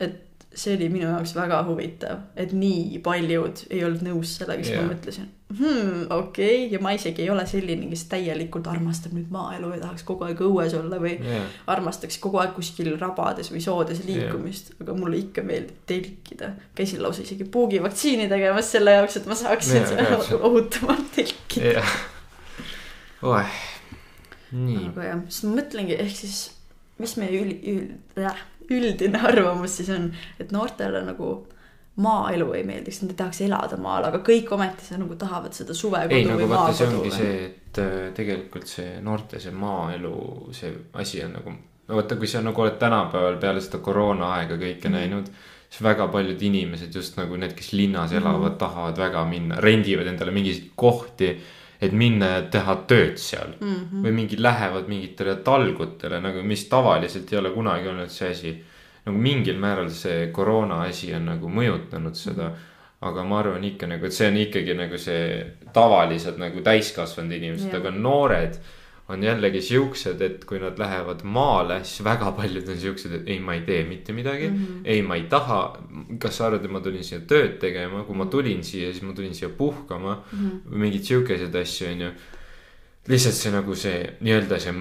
[0.00, 4.76] et see oli minu jaoks väga huvitav, et nii paljud ei olnud nõus sellega, siis
[4.76, 4.86] Jah.
[4.86, 9.30] ma mõtlesin hmm,, okei okay., ja ma isegi ei ole selline, kes täielikult armastab nüüd
[9.32, 13.62] maaelu ja tahaks kogu aeg õues olla või jaa, armastaks kogu aeg kuskil rabades või
[13.64, 16.52] soodes liikumist yeah., aga mulle ikka meeldib telkida.
[16.76, 20.44] käisin lausa isegi puugivaktsiini tegemas selle jaoks, et ma saaksin yeah, täpselt.
[20.50, 21.74] ohutumalt telkida.
[21.78, 21.96] jah.
[23.32, 23.58] oeh,
[24.52, 26.40] nii, aga jah, siis ma mõtlengi, ehk siis,
[27.00, 27.68] mis meie üld,
[28.20, 30.10] üld, üldine arvamus siis on,
[30.42, 31.38] et noortele nagu
[31.98, 35.74] maaelu ei meeldiks, nad ei tahaks elada maal, aga kõik ometi sa nagu tahavad seda
[35.74, 37.14] ei suvekodu nagu või vaata, see maakodu ongi.
[37.16, 40.14] see, et äh, tegelikult see noorte see maaelu,
[40.54, 41.54] see asi on nagu.
[41.88, 44.94] no vaata, kui sa nagu oled tänapäeval peale seda koroona aega kõike mm.
[44.94, 45.30] näinud.
[45.68, 48.22] siis väga paljud inimesed just nagu need, kes linnas Mhm.
[48.22, 48.58] elavad mm, -hmm.
[48.58, 51.36] tahavad väga minna, rendivad endale mingeid kohti.
[51.80, 53.74] et minna ja teha tööd seal mm.
[53.74, 54.02] -hmm.
[54.06, 58.64] või mingi lähevad mingitele talgutele nagu, mis tavaliselt ei ole kunagi olnud see asi.
[59.08, 62.52] Nagu mingil määral see koroona asi on nagu mõjutanud seda.
[62.98, 67.70] aga ma arvan ikka nagu, et see on ikkagi nagu see tavalised nagu täiskasvanud inimesed,
[67.78, 68.56] aga noored
[69.14, 73.38] on jällegi siuksed, et kui nad lähevad maale, siis väga paljud on siuksed, et ei,
[73.38, 74.56] ma ei tee mitte midagi mm.
[74.56, 74.80] -hmm.
[74.84, 75.78] ei, ma ei taha.
[76.18, 79.14] kas sa arvad, et ma tulin siia tööd tegema, kui ma tulin siia, siis ma
[79.14, 80.70] tulin siia puhkama mm -hmm.
[80.70, 82.10] või mingeid siukeseid asju, onju.
[83.08, 84.74] lihtsalt see nagu see nii-öelda see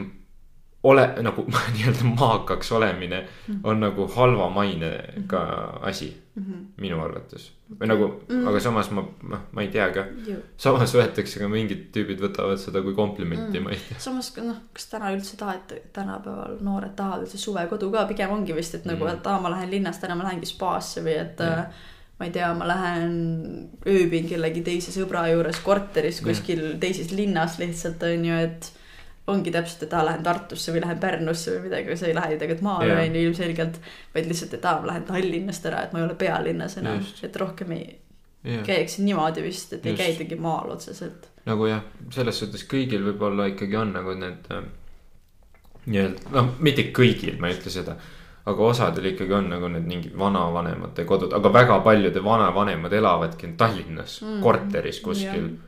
[0.83, 3.23] ole nagu nii-öelda maakaks olemine
[3.63, 5.43] on nagu halva mainega
[5.81, 6.43] asi mm.
[6.43, 6.65] -hmm.
[6.81, 10.05] minu arvates või nagu mm., aga samas ma, noh, ma ei tea ka.
[10.57, 13.99] Samas võetakse ka mingid tüübid võtavad seda kui komplimenti mm., ma ei tea.
[13.99, 18.75] samas noh, kas täna üldse tahate, tänapäeval noored tahavad üldse suvekodu ka, pigem ongi vist,
[18.75, 19.19] et nagu, Mm.
[19.19, 21.59] et aa, ma lähen linnast ära, ma lähengi spaasse või et Jah.
[21.59, 26.29] äh, ma ei tea, ma lähen ööbin kellegi teise sõbra juures korteris Jah.
[26.29, 28.71] kuskil teises linnas lihtsalt on ju, et
[29.27, 32.41] ongi täpselt, et aa, lähen Tartusse või lähen Pärnusse või midagi, sa ei lähe ju
[32.41, 33.03] tegelikult maale Jah.
[33.03, 33.79] on ju ilmselgelt,
[34.15, 37.39] vaid lihtsalt, et aa, ma lähen Tallinnast ära, et ma ei ole pealinnas enam et
[37.41, 37.87] rohkem ei
[38.47, 40.03] jah, käiks niimoodi vist, et ei Just.
[40.03, 41.27] käidagi maal otseselt.
[41.45, 44.69] nagu jah, selles suhtes kõigil võib-olla ikkagi on nagu need äh,
[45.87, 47.97] nii-öelda, noh, mitte kõigil, ma ei ütle seda.
[48.47, 54.21] aga osadel ikkagi on nagu need mingid vanavanemate kodud, aga väga paljude vanavanemad elavadki Tallinnas
[54.21, 54.41] mm.
[54.43, 55.66] Korteris kuskil Jah.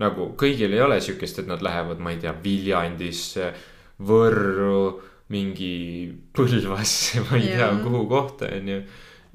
[0.00, 3.52] Nagu kõigil ei ole siukest, et nad lähevad, ma ei tea, Viljandisse,
[4.08, 7.80] Võrru, mingi Põlvasse, ma ei tea Jah.
[7.84, 8.80] kuhu kohta, onju.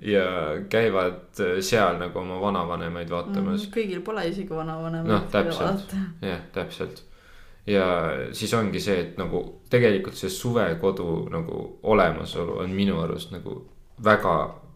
[0.06, 0.26] ja
[0.70, 3.70] käivad äh, seal nagu oma vanavanemaid vaatamas.
[3.74, 5.12] kõigil pole isegi vanavanemat.
[5.12, 5.96] Noh, täpselt.
[6.26, 7.04] jah, täpselt.
[7.68, 7.86] ja
[8.36, 13.62] siis ongi see, et nagu tegelikult see suvekodu nagu olemasolu on minu arust nagu
[14.04, 14.36] väga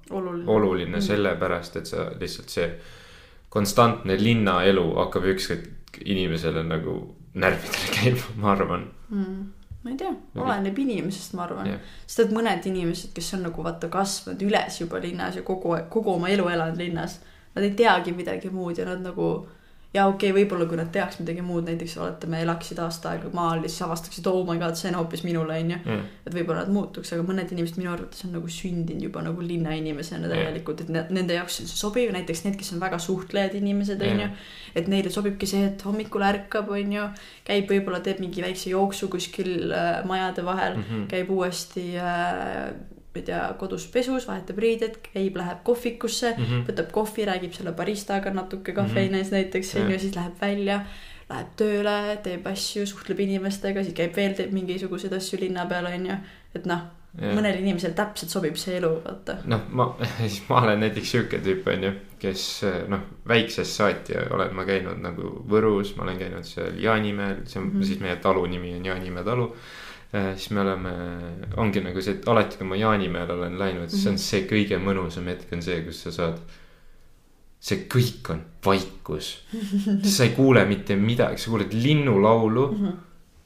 [0.10, 0.48] oluline.
[0.48, 2.72] oluline sellepärast, et sa lihtsalt see
[3.50, 5.68] konstantne linnaelu hakkab ükskord
[6.06, 6.98] inimesele nagu
[7.34, 8.88] närvidele käima, ma arvan.
[9.10, 9.40] mm..
[9.84, 11.94] ma ei tea, oleneb inimesest, ma arvan yeah..
[12.06, 16.16] sest et mõned inimesed, kes on nagu vaata kasvanud üles juba linnas ja kogu, kogu
[16.18, 17.20] oma elu elanud linnas.
[17.56, 19.30] Nad ei teagi midagi muud ja nad nagu
[19.94, 23.64] ja okei okay,, võib-olla kui nad teaks midagi muud, näiteks oletame, elaksid aasta aega maal
[23.64, 25.80] ja siis avastaksid, oh my god, see on hoopis minule, onju.
[26.28, 30.30] et võib-olla nad muutuks, aga mõned inimesed minu arvates on nagu sündinud juba nagu linnainimesena
[30.30, 34.06] täielikult, et ne- nende jaoks on see sobiv, näiteks need, kes on väga suhtlejad inimesed,
[34.12, 34.30] onju.
[34.78, 37.10] et neile sobibki see, et hommikul ärkab, onju,
[37.50, 40.86] käib võib-olla teeb mingi väikse jooksu kuskil äh, majade vahel mm.
[40.86, 41.10] -hmm.
[41.10, 42.70] käib uuesti äh,,
[43.20, 46.54] ma ei tea, kodus pesus, vahetab riided, käib, läheb kohvikusse mm, Mhm.
[46.54, 46.66] -hmm.
[46.72, 49.32] võtab kohvi, räägib selle baristaga natuke kafeines mm -hmm.
[49.32, 50.02] näiteks onju, Jah.
[50.02, 50.82] siis läheb välja
[51.30, 56.16] läheb tööle, teeb asju, suhtleb inimestega, siis käib veel, teeb mingisuguseid asju linna peal, onju.
[56.56, 56.80] et noh,
[57.20, 59.36] mõnele inimesele täpselt sobib see elu, vaata.
[59.46, 64.66] noh, ma, siis ma olen näiteks sihuke tüüp, onju, kes noh, väiksest saati olen ma
[64.66, 67.82] käinud nagu Võrus, ma olen käinud seal Jaanimäel, see on mm Mhm.
[67.82, 67.86] -hmm.
[67.86, 69.56] siis meie talu nimi on Jaanimäe talu.
[70.12, 70.92] Siis me oleme,
[71.62, 75.28] ongi nagu see, et alati kui ma Jaanimäel olen läinud, siis on see kõige mõnusam
[75.30, 76.40] hetk on see, kus sa saad.
[77.60, 79.34] see kõik on vaikus,
[80.16, 82.92] sa ei kuule mitte midagi, sa kuuled linnulaulu Mhm.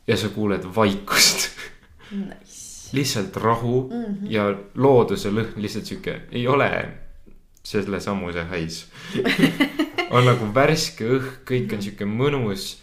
[0.08, 1.50] ja sa kuuled vaikust
[2.12, 2.92] Nice.
[2.94, 4.14] lihtsalt rahu mm Mhm.
[4.14, 4.32] -hmm.
[4.32, 6.70] ja looduse lõhn lihtsalt sihuke, ei ole
[7.64, 8.86] selle samuse hais.
[10.16, 12.78] on nagu värske õhk, kõik on sihuke mõnus,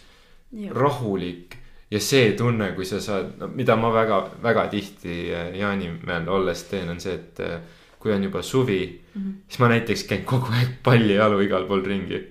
[0.69, 1.55] rahulik
[1.91, 6.63] ja see tunne, kui sa saad, no mida ma väga, väga tihti äh, Jaanimäel olles
[6.69, 7.59] teen, on see, et äh,
[7.99, 9.01] kui on juba suvi,
[9.47, 12.21] siis ma näiteks käin kogu aeg pallijalu igal pool ringi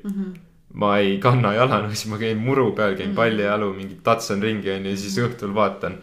[0.81, 3.17] ma ei kanna jalanõusid, ma käin muru peal, käin Mhm.
[3.17, 5.97] pallijalu, mingi tatsan ringi onju ja siis õhtul vaatan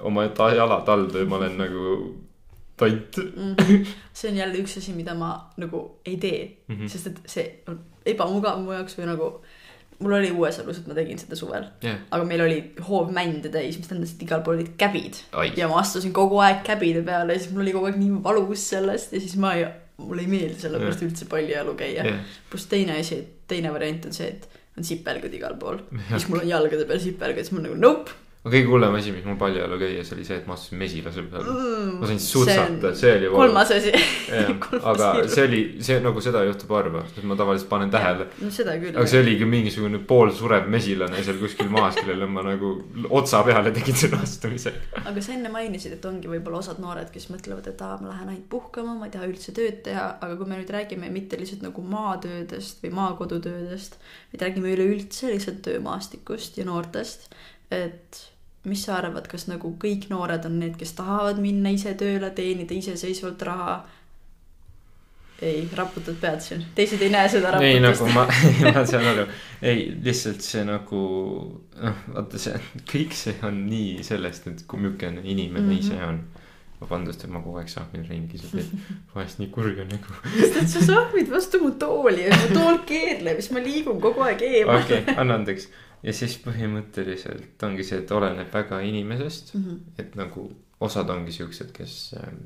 [0.00, 2.14] oma ta- jalataldu ja ma olen nagu
[2.76, 3.16] tont.
[3.36, 3.84] Mhm.
[4.18, 6.82] see on jälle üks asi, mida ma nagu ei tee mm, Mhm.
[6.84, 6.88] -hmm.
[6.88, 9.32] sest et see on ebamugav mu jaoks või nagu
[9.98, 13.78] mul oli Uuesalus, et ma tegin seda suvel, jah, aga meil oli hoov mände täis,
[13.80, 15.18] mis tähendas, et igal pool olid käbid.
[15.58, 18.68] Ja ma astusin kogu aeg käbide peale ja siis mul oli kogu aeg nii valus
[18.74, 19.66] sellest ja siis ma ei,
[19.98, 22.06] mulle ei meeldi sellepärast üldse pallijalu käia.
[22.06, 25.82] Jah, pluss teine asi, teine variant on see, et on sipelgad igal pool.
[25.90, 26.14] Jah.
[26.14, 29.24] siis mul on jalgade peal sipelgad, siis ma nagu nope aga kõige hullem asi, mis
[29.26, 31.50] mul pallijalu käies oli see, et ma astusin mesilase peale.
[31.50, 31.96] mm,.
[31.98, 33.90] ma sain sutsata, see oli kolmas asi.
[34.92, 38.28] aga see oli, see nagu seda juhtub harva, sest ma tavaliselt panen tähele.
[38.38, 38.94] no seda küll.
[38.94, 42.72] aga see oligi mingisugune poolsurev mesilane seal kuskil maas, kellele ma nagu
[43.18, 45.02] otsa peale tegin selle astumisega.
[45.02, 48.30] aga sa enne mainisid, et ongi võib-olla osad noored, kes mõtlevad, et aa, ma lähen
[48.30, 51.66] ainult puhkama, ma ei taha üldse tööd teha, aga kui me nüüd räägime mitte lihtsalt
[51.66, 53.98] nagu maatöödest või maakodutöödest,
[54.30, 57.32] vaid räägime üleüldse lihtsalt töömaastikust ja noortest,
[57.70, 58.24] et
[58.68, 62.76] mis sa arvad, kas nagu kõik noored on need, kes tahavad minna ise tööle, teenida
[62.76, 63.78] iseseisvalt raha?
[65.42, 68.62] ei, raputad pead siin, teised ei näe seda ei nagu raputust.
[68.62, 69.26] ma, ma saan aru,
[69.62, 71.02] ei lihtsalt see nagu
[71.78, 72.58] noh, vaata see
[72.90, 75.70] kõik see on nii sellest, et kui milline inimene mm.
[75.70, 75.78] -hmm.
[75.78, 76.20] ise on.
[76.80, 80.18] vabandust, et ma kogu aeg sahmin ringi, see teeb vahest nii kurja nägu.
[80.42, 84.42] et sa sahvid vastu mu tooli ja mu tool keerleb, siis ma liigun kogu aeg
[84.42, 85.70] eemal okei, anna andeks.
[86.02, 89.64] Ja siis põhimõtteliselt ongi see, et oleneb väga inimesest, mm.
[89.64, 90.00] -hmm.
[90.04, 90.48] et nagu
[90.80, 92.44] osad ongi siuksed, kes ähm,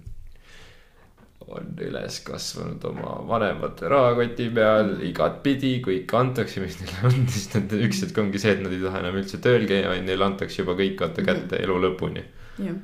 [1.48, 7.74] on üles kasvanud oma vanemate rahakoti peal igatpidi, ikka antakse, mis neile on, siis nad
[7.76, 10.62] üks hetk ongi see, et nad ei taha enam üldse tööl käia, vaid neile antakse
[10.62, 12.24] juba kõik vaata kätte elu lõpuni.
[12.62, 12.80] jah,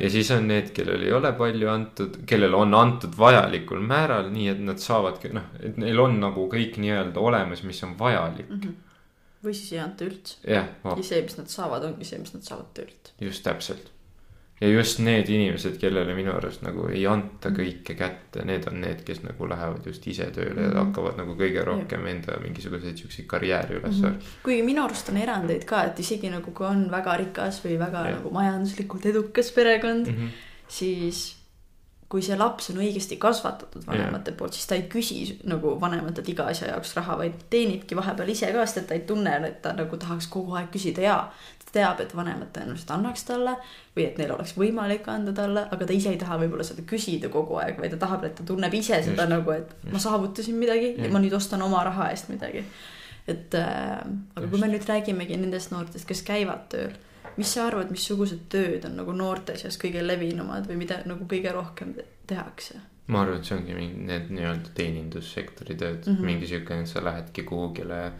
[0.00, 4.48] ja siis on need, kellel ei ole palju antud, kellele on antud vajalikul määral, nii
[4.54, 8.48] et nad saavadki noh, et neil on nagu kõik nii-öelda olemas, mis on vajalik.
[9.44, 10.36] Või siis ei anta üldse.
[10.44, 13.12] jah, ja see, mis nad saavad, ongi see, mis nad saavad töölt.
[13.20, 13.90] just täpselt.
[14.60, 19.00] ja just need inimesed, kellele minu arust nagu ei anta kõike kätte, need on need,
[19.06, 20.76] kes nagu lähevad just ise tööle ja Mhm.
[20.82, 24.20] hakkavad nagu kõige rohkem enda mingisuguseid siukseid karjääri üles mm.
[24.44, 28.04] kuigi minu arust on erandeid ka, et isegi nagu kui on väga rikas või väga
[28.06, 28.18] Jah.
[28.18, 30.28] nagu majanduslikult edukas perekond mm, -hmm.
[30.68, 31.39] siis
[32.10, 36.48] kui see laps on õigesti kasvatatud vanemate poolt, siis ta ei küsi nagu vanematelt iga
[36.50, 39.70] asja jaoks raha, vaid teenibki vahepeal ise ka, sest et ta ei tunne, et ta
[39.78, 41.16] nagu tahaks kogu aeg küsida ja
[41.62, 43.54] ta teab, et vanemad tõenäoliselt annaks talle
[43.94, 47.30] või et neil oleks võimalik anda talle, aga ta ise ei taha võib-olla seda küsida
[47.30, 49.34] kogu aeg, vaid ta tahab, et ta tunneb ise seda Just.
[49.36, 51.12] nagu, et ma saavutasin midagi ja Jah.
[51.14, 52.64] ma nüüd ostan oma raha eest midagi.
[53.30, 54.02] et äh,
[54.34, 56.98] aga kui me nüüd räägimegi nendest noortest, kes käivad tööl,
[57.36, 61.52] mis sa arvad, missugused tööd on nagu noorte seas kõige levinumad või mida nagu kõige
[61.52, 62.80] rohkem te- tehakse?
[63.10, 66.14] ma arvan, et see ongi mingi need nii-öelda teenindussektori tööd mm.
[66.16, 66.24] -hmm.
[66.26, 68.12] mingi siuke, et sa lähedki kuhugile.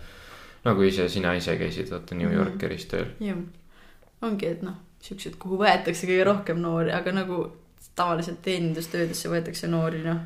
[0.64, 2.36] nagu ise, sina ise käisid vaata New Mhm.
[2.38, 3.06] Yorkeris tööl.
[3.20, 3.36] jah,
[4.22, 7.56] ongi, et noh, siuksed, kuhu võetakse kõige rohkem noori, aga nagu
[7.96, 10.18] tavaliselt teenindustöödesse võetakse noori, noh.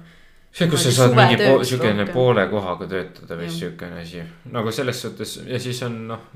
[0.54, 4.22] see, kus sa saad mingi suvetööks po, siukene poole kohaga töötada või siukene asi.
[4.54, 6.26] nagu selles suhtes ja siis on noh,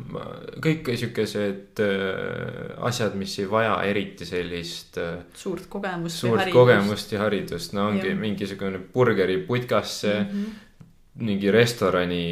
[0.64, 6.24] kõik siukesed äh, asjad, mis ei vaja eriti sellist äh, suurt kogemust.
[6.24, 8.18] suurt kogemust ja haridust, no ongi Jah.
[8.18, 11.24] mingisugune burgeriputkasse mm, -hmm.
[11.28, 12.24] mingi restorani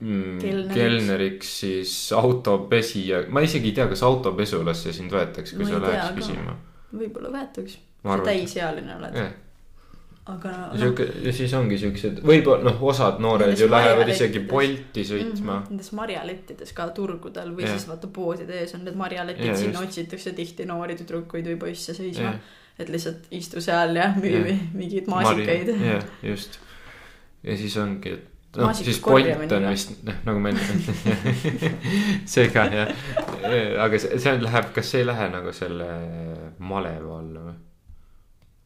[0.00, 0.74] mm, Kelneriks.
[0.74, 5.88] kelneriks, siis autopesija, ma isegi ei tea, kas autopesulasse sind võetakse, kui Ma sa tea
[5.88, 6.20] läheks ka.
[6.20, 6.58] küsima.
[6.94, 9.32] võib-olla võetaks, ma sa täisealine oled, jah,
[10.32, 10.80] aga noh.
[10.80, 15.58] siuke ja siis ongi siuksed, võib-olla noh, osad noored ju lähevad isegi Bolti sõitma.
[15.58, 17.74] Mhm, Nendes marjalettides ka turgudel või Jah.
[17.76, 21.96] siis vaata poodide ees on need marjaletid Jaa,, sinna otsitakse tihti noori tüdrukuid või poisse
[21.96, 22.38] seisma jah,
[22.80, 24.62] et lihtsalt istu seal ja müü Jah.
[24.72, 25.74] mingeid maasikaid.
[25.90, 26.56] jah, just.
[27.44, 31.52] ja siis ongi, et noh, siis Bolt on vist noh, nagu ma enne
[32.32, 32.96] see ka jah,
[33.84, 35.92] aga see, see läheb, kas see ei lähe nagu selle
[36.64, 37.60] maleva alla või?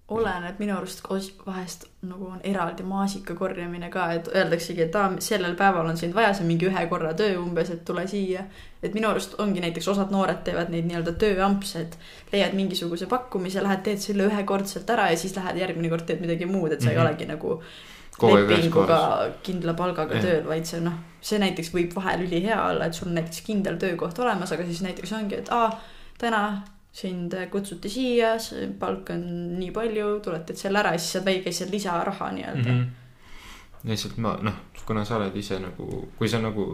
[0.08, 1.02] Oleneb minu arust
[1.46, 6.14] vahest nagu on eraldi maasika korjamine ka, et öeldaksegi, et aa, sellel päeval on sind
[6.16, 8.44] vaja, see on mingi ühe korra töö umbes, et tule siia.
[8.82, 11.98] et minu arust ongi näiteks osad noored teevad neid nii-öelda tööampse, et
[12.32, 16.46] leiad mingisuguse pakkumise, lähed teed selle ühekordselt ära ja siis lähed järgmine kord teed midagi
[16.46, 16.98] muud, et sa mm Mhm.
[16.98, 17.00] -hmm.
[17.00, 17.60] ei olegi nagu
[18.22, 20.24] lepinguga kindla palgaga Jah.
[20.24, 23.76] tööl, vaid see noh, see näiteks võib vahel ülihea olla, et sul on näiteks kindel
[23.76, 25.80] töökoht olemas, aga siis näiteks ongi, et aa,
[26.18, 26.62] täna
[27.00, 29.26] sind kutsuti siia, see palk on
[29.58, 32.80] nii palju, tuled teed selle ära ja siis saad väikese lisaraha nii-öelda mm.
[32.80, 33.88] -hmm.
[33.90, 35.86] lihtsalt ma noh, kuna sa oled ise nagu,
[36.18, 36.66] kui sa nagu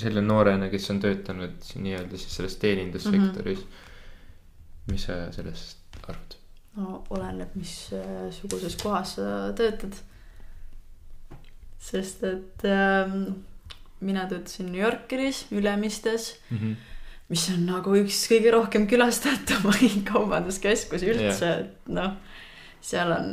[0.00, 3.64] selle noorena, kes on töötanud nii-öelda siis selles teenindussektoris mm.
[3.64, 4.92] -hmm.
[4.92, 6.38] mis sa sellest arvad?
[6.76, 9.94] no oleneb, mis äh, suguses kohas sa töötad.
[11.78, 13.44] sest et ähm,
[14.00, 16.93] mina töötasin New Yorkeris, Ülemistes, Mm -hmm.
[17.32, 22.16] Mis on nagu üks kõige rohkem külastatumaid kaubanduskeskusi üldse yeah., et noh.
[22.84, 23.30] seal on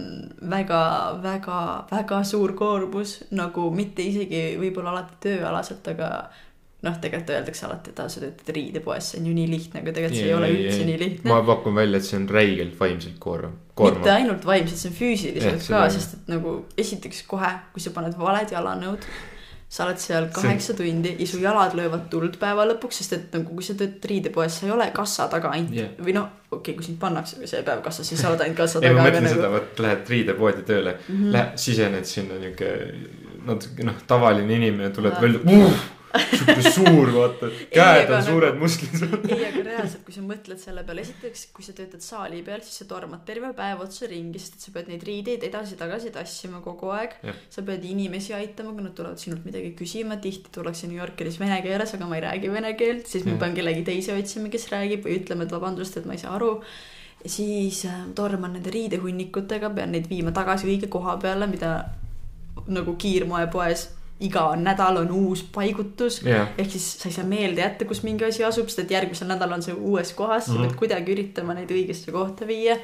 [0.51, 0.83] väga,
[1.23, 1.57] väga,
[1.91, 6.11] väga suur koormus nagu mitte isegi võib-olla alati tööalaselt, aga
[6.81, 9.93] noh, tegelikult öeldakse alati, et aa, sa töötad riidepoes, see on ju nii lihtne, aga
[9.93, 11.29] tegelikult see ei ole üldse nii lihtne.
[11.29, 15.67] ma pakun välja, et see on räigelt vaimselt koormav, mitte ainult vaimselt, see on füüsiliselt
[15.67, 19.05] Jah, ka sest et nagu esiteks kohe, kui sa paned valed jalanõud,
[19.71, 23.55] sa oled seal kaheksa tundi ja su jalad löövad tuld päeva lõpuks, sest et nagu
[23.55, 25.93] kui sa töötad riidepoes, sa ei ole kassa taga ainult yeah.
[25.95, 28.79] või noh, okei okay,, kui sind pannakse see päev kassasse, siis sa oled ainult kassa
[28.81, 29.55] ei, taga, ma aga mõtlen seda, nagu.
[29.55, 31.15] vot lähed riidepoodi tööle mm.
[31.15, 31.31] -hmm.
[31.37, 32.73] lähed, sisened sinna niuke
[33.47, 35.23] natuke noh, tavaline inimene tuleb Jaa.
[35.23, 35.87] välja uh,,
[36.19, 39.03] siuke suur, vaata, käed on nagu- suured musklid.
[39.31, 42.81] ei, aga reaalselt, kui sa mõtled selle peale, esiteks, kui sa töötad saali peal, siis
[42.81, 46.91] sa tormad terve päev otsa ringi, sest et sa pead neid riideid edasi-tagasi tassima kogu
[46.95, 47.15] aeg.
[47.53, 51.61] Sa pead inimesi aitama, kui nad tulevad sinult midagi küsima, tihti tullakse New Yorkeris vene
[51.65, 55.07] keeles, aga ma ei räägi vene keelt, siis ma pean kellegi teise otsima, kes räägib
[55.07, 56.57] või ütlema, et vabandust, et ma ei saa aru.
[57.21, 61.85] siis äh, torman nende riidehunnikutega, pean neid viima tagasi õige koha peale, mida
[62.67, 63.83] nagu kiirmoepoes
[64.21, 68.25] iga nädal on uus paigutus jah, ehk siis sa ei saa meelde jätta, kus mingi
[68.25, 70.67] asi asub, sest et järgmisel nädalal on see uues kohas, sa Mhm.
[70.67, 72.77] pead kuidagi üritama neid õigesse kohta viia.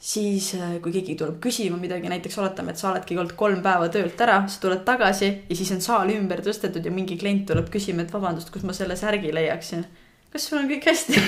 [0.00, 4.16] siis, kui keegi tuleb küsima midagi, näiteks oletame, et sa oledki olnud kolm päeva töölt
[4.24, 8.00] ära, sa tuled tagasi ja siis on saal ümber tõstetud ja mingi klient tuleb küsima,
[8.06, 9.84] et vabandust, kus ma selle särgi leiaksin.
[10.32, 11.20] kas sul on kõik hästi?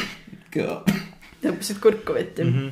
[1.42, 2.58] tõmbasid kurku vett Mhm.
[2.64, 2.70] ju.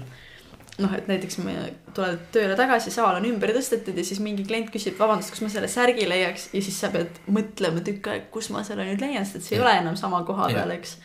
[0.81, 1.55] noh, et näiteks me
[1.97, 5.51] tuled tööle tagasi, saal on ümber tõstetud ja siis mingi klient küsib, vabandust, kus ma
[5.53, 9.27] selle särgi leiaks ja siis sa pead mõtlema tükk aega, kus ma selle nüüd leian,
[9.27, 9.69] sest et see ei Jah.
[9.69, 10.97] ole enam sama koha peal, eks.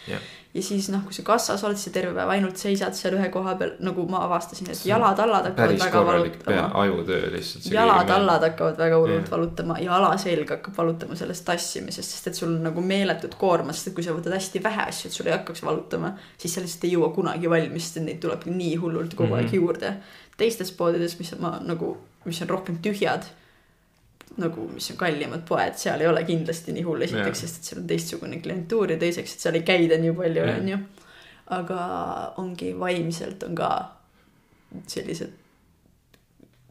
[0.56, 3.28] Ja siis noh, kui sa kassas oled, siis sa terve päev ainult seisad seal ühe
[3.34, 6.70] koha peal, nagu ma avastasin, et jalad-allad hakkavad väga valutama.
[6.84, 7.66] ajutöö lihtsalt.
[7.74, 12.64] jalad-allad hakkavad väga hullult valutama ja alaselg hakkab valutama sellest tassimisest, sest et sul on
[12.70, 15.64] nagu meeletut koormat, sest et kui sa võtad hästi vähe asju, et sul ei hakkaks
[15.68, 19.36] valutama, siis sa lihtsalt ei jõua kunagi valmis, sest et neid tuleb nii hullult kogu
[19.36, 19.56] aeg Mhm.
[19.56, 19.94] juurde.
[20.38, 23.24] teistes poodides, mis ma nagu, mis on rohkem tühjad,
[24.42, 27.12] nagu mis on kallimad poed, seal ei ole kindlasti nii hull Jah.
[27.12, 30.44] esiteks, sest et seal on teistsugune klientuur ja teiseks, et seal ei käida nii palju,
[30.44, 30.60] Jah.
[30.60, 30.80] onju.
[31.56, 31.80] aga
[32.42, 33.72] ongi vaimselt on ka
[34.92, 35.34] sellised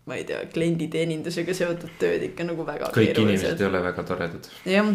[0.04, 4.48] ma ei tea, klienditeenindusega seotud tööd ikka nagu väga kõik inimesed ei ole väga toredad.
[4.68, 4.90] jah,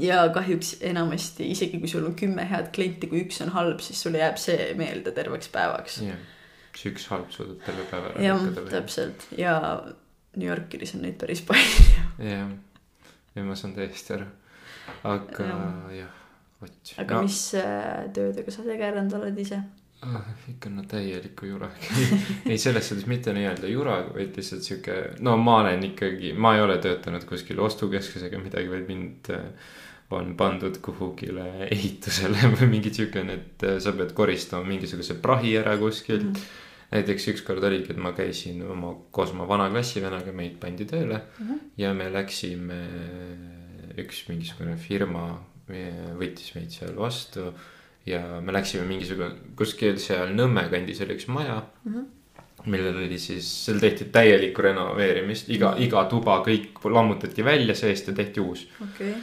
[0.00, 4.00] ja kahjuks enamasti isegi kui sul on kümme head klienti, kui üks on halb, siis
[4.02, 6.00] sulle jääb see meelde terveks päevaks.
[6.08, 6.18] jah,
[6.74, 8.72] see üks halb suudab terve päeva ära jah, lükata.
[8.74, 9.54] täpselt ja
[10.36, 11.86] New Yorkeris on neid päris palju.
[12.18, 12.50] jah,
[13.34, 14.26] ja ma saan täiesti aru.
[15.10, 15.94] aga Jah.
[16.00, 16.20] jah,
[16.60, 16.92] vot.
[16.98, 17.22] aga no.
[17.28, 19.62] mis äh, töödega sa tegelenud oled ise?
[20.04, 20.26] ah,.
[20.50, 21.96] ikka no täieliku juraga
[22.50, 26.64] ei, selles suhtes mitte nii-öelda juraga, vaid lihtsalt sihuke, no ma olen ikkagi, ma ei
[26.64, 29.48] ole töötanud kuskil ostukeskuses ega midagi, vaid mind äh,
[30.14, 35.76] on pandud kuhugile ehitusele või mingi siukene, et äh, sa pead koristama mingisuguse prahi ära
[35.80, 36.36] kuskilt mm.
[36.36, 36.60] -hmm.
[36.94, 41.46] Näiteks ükskord oligi, et ma käisin oma, koos oma vana klassivennaga, meid pandi tööle mm
[41.46, 41.62] -hmm.
[41.76, 42.80] ja me läksime,
[43.98, 45.26] üks mingisugune firma
[46.18, 47.52] võttis meid seal vastu
[48.06, 51.90] ja me läksime mingisugune, kuskil seal Nõmme kandis oli üks maja mm.
[51.90, 51.98] Mhm.
[51.98, 52.70] -hmm.
[52.70, 55.82] millel oli siis, seal tehti täielikku renoveerimist, iga -hmm.
[55.82, 58.68] iga tuba kõik lammutati välja seest ja tehti uus.
[58.80, 59.14] okay.,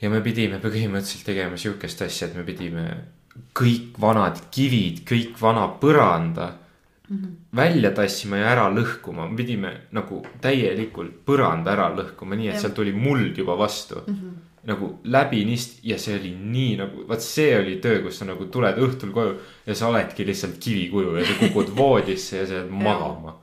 [0.00, 2.84] ja me pidime põhimõtteliselt tegema sihukest asja, et me pidime
[3.54, 6.52] kõik vanad kivid, kõik vana põranda
[7.14, 7.56] mm -hmm.
[7.56, 12.72] välja tassima ja ära lõhkuma, me pidime nagu täielikult põranda ära lõhkuma, nii et seal
[12.72, 14.14] tuli muld juba vastu mm.
[14.14, 18.46] -hmm nagu läbinisti ja see oli nii nagu, vaat see oli töö, kus sa nagu
[18.52, 19.34] tuled õhtul koju
[19.66, 23.36] ja sa oledki lihtsalt kivikuju ja sa kukud voodisse ja sa jääd magama.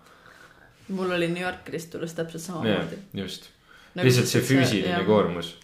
[0.88, 2.98] mul oli New Yorkist tulles täpselt samamoodi.
[3.14, 3.50] just,
[4.02, 5.06] lihtsalt see füüsiline.
[5.06, 5.56] koormus.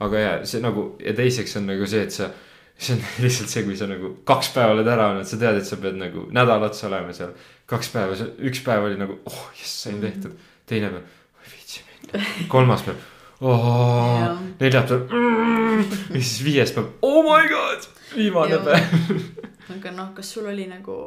[0.00, 2.30] aga ja see nagu ja teiseks on nagu see, et sa,
[2.78, 5.66] see on lihtsalt see, kui sa nagu kaks päeva oled ära olnud, sa tead, et
[5.66, 7.32] sa pead nagu nädal otsa olema seal.
[7.68, 8.16] kaks päeva,
[8.48, 10.34] üks päev oli nagu oh jess, sain tehtud,
[10.70, 12.96] teine päev, ma ei viitsi minna, kolmas päev
[13.40, 15.82] oh, neljas päev mm,
[16.14, 19.16] ja siis viies päev, oh my god, viimane päev.
[19.76, 20.98] aga noh, kas sul oli nagu,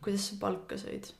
[0.00, 1.10] kuidas sa palka said?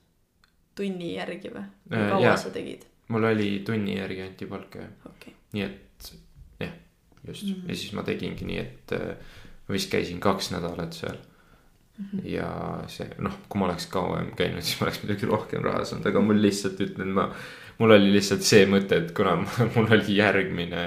[0.79, 1.67] tunni järgi või?
[1.93, 2.37] Äh, kaua jaa.
[2.41, 2.87] sa tegid?
[3.11, 6.13] mul oli tunni järgi anti palka jah, okei, nii et
[6.63, 6.73] jah,
[7.27, 7.61] just mm Mhm.
[7.61, 7.69] -hmm.
[7.69, 9.17] ja siis ma tegingi nii, et äh,
[9.71, 12.05] ma vist käisin kaks nädalat seal mm.
[12.05, 12.19] Mhm.
[12.19, 12.27] -hmm.
[12.35, 12.51] ja
[12.91, 16.21] see noh, kui ma oleks kauem käinud, siis ma oleks muidugi rohkem raha saanud, aga
[16.27, 17.31] mul lihtsalt ütlen, ma,
[17.79, 19.37] mul oli lihtsalt see mõte, et kuna
[19.77, 20.85] mul oli järgmine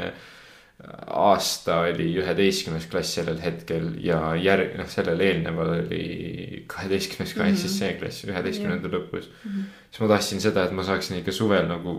[1.07, 7.55] aasta oli üheteistkümnes klass sellel hetkel ja järg, noh, sellele eelneval oli kaheteistkümnes klass mm,
[7.55, 7.61] -hmm.
[7.61, 9.51] siis see klass üheteistkümnenda lõpus mm.
[9.51, 9.71] -hmm.
[9.91, 11.95] siis ma tahtsin seda, et ma saaksin ikka suvel nagu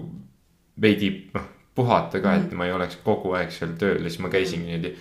[0.80, 2.46] veidi, noh, puhata ka mm, -hmm.
[2.46, 4.96] et ma ei oleks kogu aeg seal tööl ja siis ma käisingi niimoodi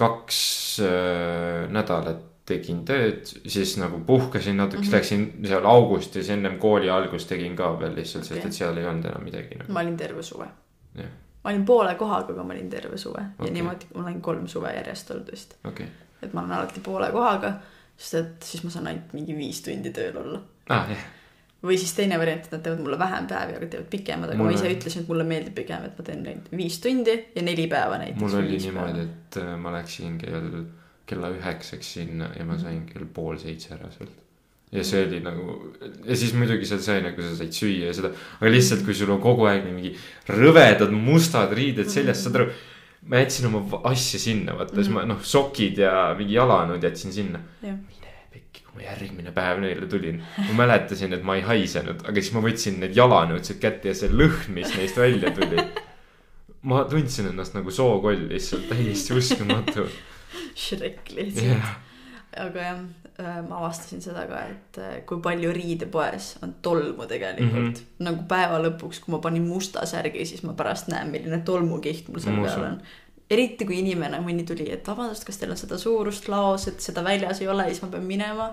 [0.00, 0.40] kaks
[0.84, 4.86] äh, nädalat tegin tööd, siis nagu puhkasin natuke mm.
[4.88, 4.96] -hmm.
[4.96, 8.48] läksin seal augustis ennem kooli algust tegin ka veel lihtsalt, sest Okei.
[8.48, 9.72] et seal ei olnud enam midagi nagu.
[9.72, 10.48] ma olin terve suve.
[11.42, 13.52] Ma olin poole kohaga, aga ma olin terve suve ja Okei.
[13.54, 15.56] niimoodi ma olen kolm suve järjest olnud vist.
[15.64, 15.86] okei,
[16.22, 17.52] et ma olen alati poole kohaga,
[17.96, 20.42] sest et siis ma saan ainult mingi viis tundi tööl olla.
[20.68, 21.06] ah jah,
[21.64, 24.56] või siis teine variant, et nad teevad mulle vähem päevi, aga teevad pikemad, aga Mulle-
[24.56, 27.66] ma ise ütlesin, et mulle meeldib pigem, et ma teen neid viis tundi ja neli
[27.68, 28.20] päeva näiteks.
[28.20, 30.64] mul oli niimoodi, et äh, ma läksin kell
[31.10, 34.16] kella üheksaks sinna ja ma sain kell pool seitse ära sealt.
[34.72, 35.74] ja see oli nagu
[36.06, 39.10] ja siis muidugi seal sai nagu sa said süüa ja seda, aga lihtsalt, kui sul
[39.10, 39.96] on kogu aeg mingi
[40.30, 42.52] rõvedad mustad riided seljas, saad aru.
[43.10, 47.42] ma jätsin oma asja sinna, vaata siis ma noh, sokid ja mingi jalanõud jätsin sinna.
[47.60, 47.99] kui
[48.74, 52.78] ma järgmine päev neile tulin, ma mäletasin, et ma ei haisenud, aga siis ma võtsin
[52.82, 55.64] need jalanõud sealt kätte ja see lõhn, mis neist välja tuli.
[56.70, 59.86] ma tundsin ennast nagu sookoll lihtsalt, täiesti uskumatu.
[60.62, 61.70] Shrek lihtsalt jah,
[62.44, 62.82] aga jah,
[63.48, 67.76] ma avastasin seda ka, et äh, kui palju riidepoes on tolmu tegelikult mm.
[67.76, 68.04] -hmm.
[68.06, 72.22] nagu päeva lõpuks, kui ma panin musta särgi, siis ma pärast näen, milline tolmukiht mul
[72.22, 72.82] seal peal on.
[73.30, 77.04] Eriti kui inimene, mõni tuli, et vabandust, kas teil on seda suurust laos, et seda
[77.06, 78.50] väljas ei ole, siis ma pean minema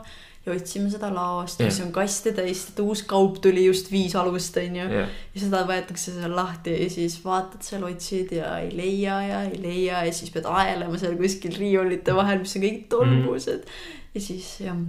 [0.47, 1.87] ja otsima seda laost, mis Jah.
[1.87, 4.85] on kaste täis, et uus kaup tuli just viis alust, onju.
[4.93, 9.41] jah, ja seda võetakse seal lahti ja siis vaatad seal, otsid ja ei leia ja
[9.49, 13.99] ei leia ja siis pead aelema seal kuskil riiulite vahel, mis on kõik tolmused mm..
[14.15, 14.79] ja siis jah,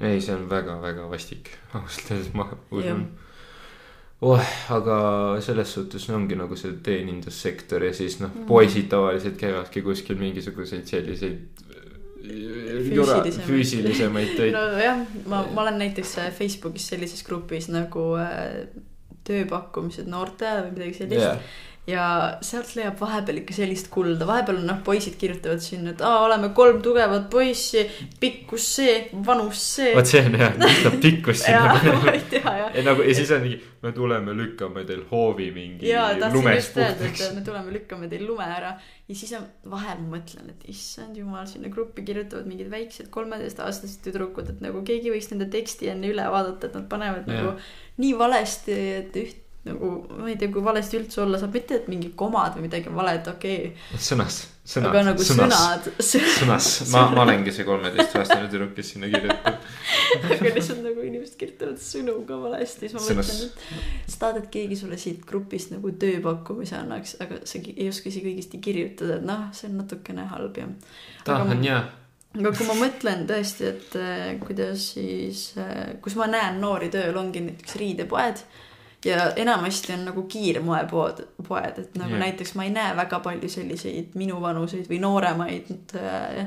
[0.00, 3.08] ei, see on väga-väga vastik, ausalt öeldes ma usun.
[4.20, 4.40] oh,
[4.74, 4.96] aga
[5.44, 11.64] selles suhtes ongi nagu see teenindussektor ja siis noh, poisid tavaliselt käivadki kuskil mingisuguseid selliseid
[11.70, 14.36] äh, jura- Füüsilisemaid.
[14.36, 14.52] töid.
[14.56, 18.68] nojah, ma, ma olen näiteks äh, Facebookis sellises grupis nagu äh,
[19.26, 21.42] tööpakkumised noortele või midagi sellist jah,
[21.88, 22.04] ja
[22.44, 26.50] sealt leiab vahepeal ikka sellist kulda, vahepeal on noh, poisid kirjutavad sinna, et aa, oleme
[26.56, 27.86] kolm tugevat poissi,
[28.20, 28.94] pikkus see,
[29.26, 29.94] vanus see.
[29.96, 32.76] vot see on jah, tõstab pikkust sinna jaa, ma ei tea jah.
[32.76, 36.60] ja nagu ja siis on mingi, me tuleme, lükkame teil hoovi mingi jaa, tahtsin lumes
[36.60, 37.34] just öelda, puhtaks et.
[37.40, 41.48] me tuleme, lükkame teil lume ära ja siis on vahel ma mõtlen, et issand jumal,
[41.50, 46.28] sinna gruppi kirjutavad mingid väiksed kolmeteistaastased tüdrukud, et nagu keegi võiks nende teksti enne üle
[46.28, 47.40] vaadata, et nad panevad Jah.
[47.40, 51.76] nagu nii valesti, et üht nagu ma ei tea, kui valesti üldse olla saab, mitte
[51.76, 56.68] et mingid komad või midagi valet, okei okay., sõnas, sõnad, aga nagu sõnas, sõnad, sõnas,
[56.94, 59.58] ma, ma olengi see kolmeteistaastane tüdruk, kes sinna kirjutab.
[60.30, 64.38] aga lihtsalt nagu inimesed kirjutavad sõnu ka valesti, siis ma Sõnas- mõtlen, et sa tahad,
[64.40, 69.20] et keegi sulle siit grupist nagu tööpakkumise annaks, aga sa ei oska isegi õigesti kirjutada,
[69.20, 70.72] et noh, see on natukene halb jah.
[71.28, 71.82] tahan ja,
[72.38, 77.12] aga kui ma mõtlen tõesti, et äh, kuidas siis äh,, kus ma näen noori tööl,
[77.20, 78.44] ongi näiteks riidepoed
[79.04, 82.26] ja enamasti on nagu kiirmoepood, poed, et nagu yeah.
[82.26, 86.44] näiteks ma ei näe väga palju selliseid minuvanuseid või nooremaid äh,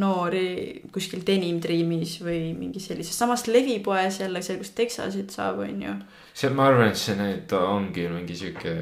[0.00, 5.94] noori kuskil Denim Dreamis või mingis sellises, samas levipoes jälle seal, kus teksasid saab, onju.
[6.34, 8.74] see, ma arvan, et see nüüd ongi mingi sihuke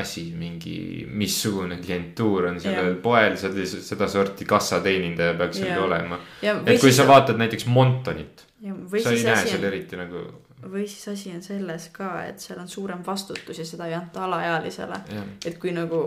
[0.00, 3.00] asi, mingi, missugune klientuur on sellel Jah.
[3.02, 6.18] poel, sellise, sedasorti kassateenindaja peaks seal olema.
[6.42, 10.24] et kui sa vaatad näiteks Montonit, sa ei näe seal on, eriti nagu,
[10.68, 14.24] või siis asi on selles ka, et seal on suurem vastutus ja seda ei anta
[14.26, 15.00] alaealisele,
[15.46, 16.02] et kui nagu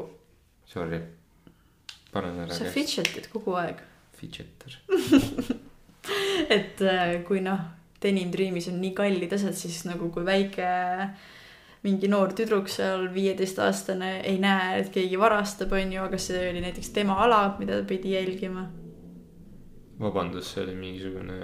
[0.69, 0.99] sorry.
[2.13, 3.81] panen ära sa fidget'id kogu aeg,
[4.19, 4.77] fidgeter.
[6.57, 7.63] et äh, kui noh,
[8.03, 10.67] Denim Dreamis on nii kallid asjad, siis nagu kui väike
[11.83, 16.93] mingi noor tüdruk seal, viieteistaastane, ei näe, et keegi varastab, onju, aga see oli näiteks
[16.95, 18.69] tema ala, mida ta pidi jälgima.
[19.99, 21.39] vabandust, see oli mingisugune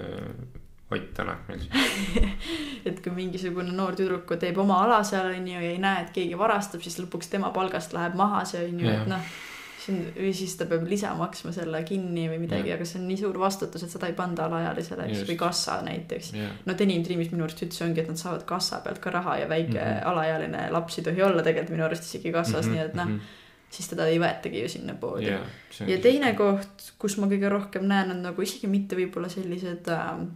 [0.90, 2.32] Ott Tänak meil siin.
[2.88, 6.38] et kui mingisugune noor tüdruk teeb oma ala seal onju ja ei näe, et keegi
[6.38, 9.28] varastab, siis lõpuks tema palgast läheb maha see onju, et noh.
[9.80, 13.06] see on, või siis ta peab lisa maksma selle kinni või midagi, aga see on
[13.08, 16.32] nii suur vastutus, et seda ei panda alaealisele, eks või kassa näiteks.
[16.66, 19.48] no Denim Dreamis minu arust üldse ongi, et nad saavad kassa pealt ka raha ja
[19.48, 19.86] väike mm.
[19.86, 20.10] -hmm.
[20.10, 22.74] alaealine laps ei tohi olla tegelikult minu arust isegi kassas mm, -hmm.
[22.74, 23.18] nii et noh, Mhm.
[23.70, 25.26] siis teda ei võetagi ju sinna poodi.
[25.26, 25.46] jah.
[25.86, 30.26] ja teine koht, kus ma kõige rohkem näen, on nagu isegi mitte võib-olla sellised äh,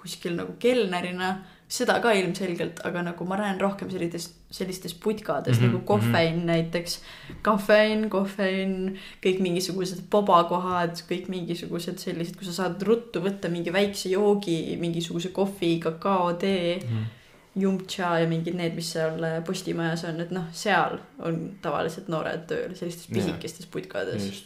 [0.00, 1.34] kuskil nagu kelnerina,
[1.70, 5.86] seda ka ilmselgelt, aga nagu ma näen rohkem sellistes, sellistes putkades mm Mhm, -hmm, nagu
[5.86, 6.46] kofein mm -hmm.
[6.46, 7.00] näiteks.
[7.42, 14.08] kofein, kofein, kõik mingisugused bobakohad, kõik mingisugused sellised, kus sa saad ruttu võtta mingi väikse
[14.08, 16.76] joogi, mingisuguse kohvi, kakao, tee.
[16.76, 17.02] Mhm.
[17.56, 22.46] Jumtša ja mingid need, mis seal äh, Postimajas on, et noh, seal on tavaliselt noored
[22.46, 24.26] tööl sellistes pisikestes putkades.
[24.26, 24.44] just.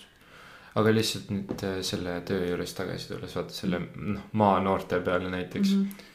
[0.74, 5.74] Aga lihtsalt nüüd äh, selle töö juures tagasi tulles, vaata selle noh, maanoorte peale näiteks
[5.74, 5.90] mm, Mhm.
[5.90, 6.10] -hmm.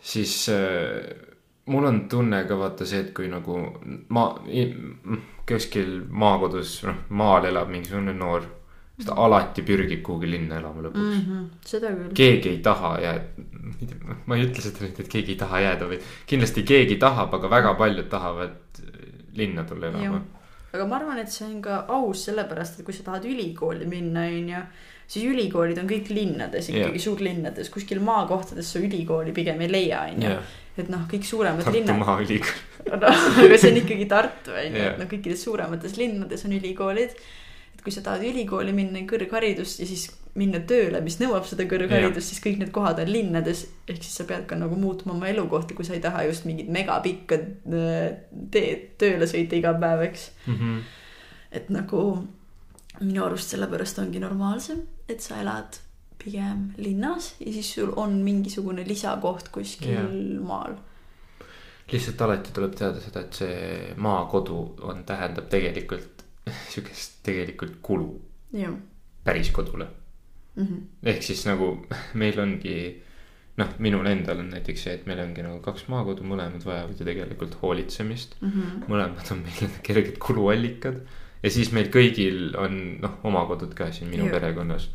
[0.00, 1.32] siis äh,
[1.66, 3.56] mul on tunne ka vaata see, et kui nagu
[4.08, 4.36] maa,
[5.48, 8.46] kuskil maakodus, noh, maal elab mingisugune noor,
[8.96, 11.24] siis ta alati pürgib kuhugi linna elama lõpuks mm.
[11.26, 11.48] -hmm.
[11.72, 12.14] seda küll.
[12.14, 13.24] keegi ei taha jääda,
[14.26, 17.50] ma ei ütle seda nüüd, et keegi ei taha jääda, vaid kindlasti keegi tahab, aga
[17.50, 18.82] väga paljud tahavad
[19.36, 20.22] linna tulla elama.
[20.76, 24.26] Aga ma arvan, et see on ka aus, sellepärast et kui sa tahad ülikooli minna,
[24.28, 24.62] onju,
[25.06, 30.36] siis ülikoolid on kõik linnades ikkagi, suurlinnades, kuskil maakohtades sa ülikooli pigem ei leia, onju
[30.76, 32.58] et noh, kõik suuremad Tartu linnad, Maaülikool,
[32.94, 37.16] aga see on ikkagi Tartu onju, et noh, kõikides suuremates linnades on ülikoolid.
[37.72, 42.30] et kui sa tahad ülikooli minna, kõrgharidust ja siis minna tööle, mis nõuab seda kõrgharidust,
[42.30, 43.66] siis kõik need kohad on linnades.
[43.88, 46.68] ehk siis sa pead ka nagu muutma oma elukohta, kui sa ei taha just mingit
[46.72, 48.18] megapikka äh,
[48.52, 50.30] teed tööle sõita iga päev, eks.
[50.46, 50.78] Mhm.
[51.56, 52.02] et nagu
[53.00, 55.78] minu arust sellepärast ongi normaalsem, et sa elad
[56.18, 60.42] pigem linnas ja siis sul on mingisugune lisakoht kuskil Jah.
[60.42, 60.76] maal.
[61.92, 64.56] lihtsalt alati tuleb teada seda, et see maakodu
[64.88, 66.24] on, tähendab tegelikult
[66.72, 68.10] siukest tegelikult kulu
[69.26, 69.86] päris kodule.
[70.56, 71.10] Mm -hmm.
[71.12, 71.86] ehk siis nagu
[72.20, 72.78] meil ongi
[73.56, 77.06] noh, minul endal on näiteks see, et meil ongi nagu kaks maakodu, mõlemad vajavad ju
[77.08, 78.36] tegelikult hoolitsemist.
[78.40, 78.88] Mm -hmm.
[78.88, 81.00] mõlemad on meil kerged kuluallikad
[81.42, 84.36] ja siis meil kõigil on noh, oma kodud ka siin minu Jah.
[84.36, 84.88] perekonnas.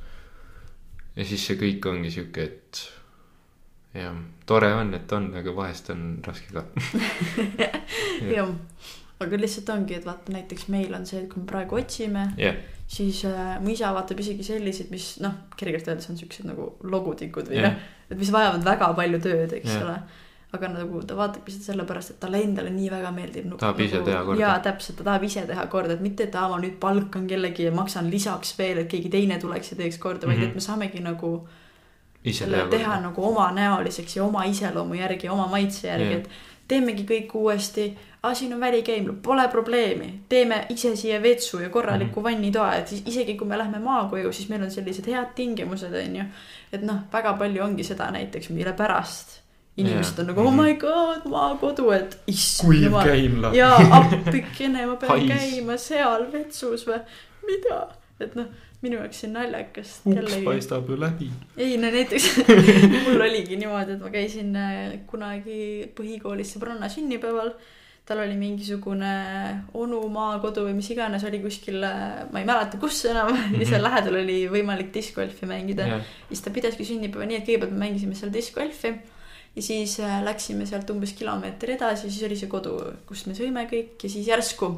[1.16, 2.82] ja siis see kõik ongi sihuke, et
[3.93, 6.66] jah, tore on, et on, aga vahest on raske ka.
[8.36, 8.51] jah,
[9.20, 12.55] aga lihtsalt ongi, et vaata näiteks meil on see, et kui me praegu otsime, jah,
[12.92, 17.48] siis äh, mu isa vaatab isegi selliseid, mis noh, kergelt öeldes on siuksed nagu logutikud
[17.52, 17.78] või noh,
[18.12, 19.86] et mis vajavad väga palju tööd, eks Jah.
[19.86, 19.96] ole.
[20.52, 23.60] aga nagu ta vaatabki seda sellepärast, et talle endale nii väga meeldib nagu,.
[23.62, 24.42] Tahab ise teha korda.
[24.42, 27.70] jaa, täpselt, ta tahab ise teha korda, et mitte, et aa, ma nüüd palkan kellegi
[27.70, 30.36] ja maksan lisaks veel, et keegi teine tuleks ja teeks korda mm, -hmm.
[30.36, 30.42] Mhm.
[30.42, 31.32] vaid et me saamegi nagu
[32.26, 36.20] ise selle teha nagu omanäoliseks ja oma iseloomu järgi, oma maitse järgi Jah.
[36.20, 36.30] et
[36.72, 37.89] teemegi kõik uuesti.
[38.24, 42.19] aa, siin on välikäim, pole probleemi, teeme ise siia vetsu ja korraliku mm Mhm.
[42.19, 42.24] -hmm.
[42.38, 46.24] vannitoa, et siis isegi kui me lähme maakoju, siis meil on sellised head tingimused, onju.
[46.74, 49.39] et noh, väga palju ongi seda näiteks, mille pärast
[49.78, 50.19] inimesed Jah.
[50.19, 53.05] on nagu oh my god, maakodu, et issand jumal.
[53.55, 56.99] jaa, appikene, ma pean käima seal vetsus või,
[57.47, 57.88] mida,
[58.19, 58.45] et noh,
[58.82, 59.92] minu jaoks see naljakas.
[60.10, 61.28] uks paistab ju läbi.
[61.58, 62.32] ei no näiteks
[63.06, 64.80] mul oligi niimoodi, et ma käisin äh,
[65.10, 67.54] kunagi põhikoolis sõbranna sünnipäeval.
[68.06, 69.12] tal oli mingisugune
[69.78, 73.70] onu maakodu või mis iganes oli kuskil, ma ei mäleta, kus enam mm, -hmm.
[73.70, 75.88] seal lähedal oli võimalik diskgolfi mängida.
[75.88, 78.96] jah, siis ta pidaski sünnipäeva nii, et kõigepealt me mängisime seal diskgolfi
[79.56, 83.68] ja siis äh, läksime sealt umbes kilomeeter edasi, siis oli see kodu, kus me sõime
[83.70, 84.74] kõik ja siis järsku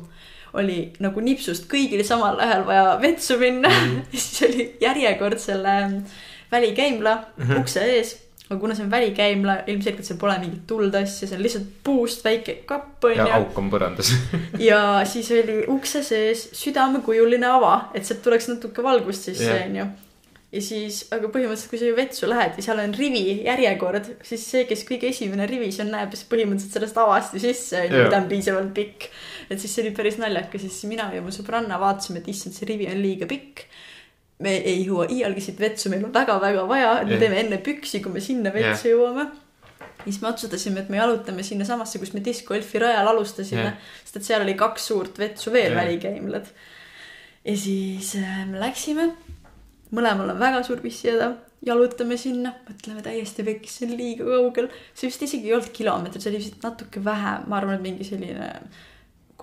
[0.54, 3.96] oli nagu nipsust kõigil samal ajal vaja vetsu minna Mhm.
[4.14, 5.96] ja siis oli järjekord selle ähm,
[6.52, 7.16] välikäimla
[7.60, 8.20] ukse ees.
[8.50, 12.26] aga kuna see on välikäimla, ilmselgelt seal pole mingit tuld asja, see on lihtsalt puust
[12.26, 13.34] väike kapp ja onju.
[13.40, 14.12] auk on põrandas.
[14.70, 19.64] ja siis oli ukse sees südamekujuline ava, et sealt tuleks natuke valgust sisse Jah.
[19.70, 19.88] onju
[20.54, 24.44] ja siis, aga põhimõtteliselt, kui sa ju vetsu lähed ja seal on rivi järjekord, siis
[24.52, 28.28] see, kes kõige esimene rivis on, näeb siis põhimõtteliselt sellest avast ju sisse, ta on
[28.30, 29.08] piisavalt pikk.
[29.50, 32.70] Et siis see oli päris naljakas, siis mina ja mu sõbranna vaatasime, et issand, see
[32.70, 33.66] rivi on liiga pikk.
[34.44, 38.02] me ei jõua iialgi siit vetsu, meil on väga-väga vaja, et me teeme enne püksi,
[38.04, 39.28] kui me sinna vetsu jõuame.
[40.04, 43.78] siis me otsustasime, et me jalutame sinnasamasse, kus me diskgolfi rajal alustasime Jah.
[44.04, 45.80] sest et seal oli kaks suurt vetsu veel Jah.
[45.84, 46.52] välikäimlad.
[47.46, 49.14] ja siis äh, me läksime,
[49.94, 51.34] mõlemal on väga suur pissihäda,
[51.64, 54.70] jalutame sinna, mõtleme täiesti pekkis, see on liiga kaugel.
[54.94, 58.08] see vist isegi ei olnud kilomeeter, see oli vist natuke vähem, ma arvan, et mingi
[58.08, 58.50] selline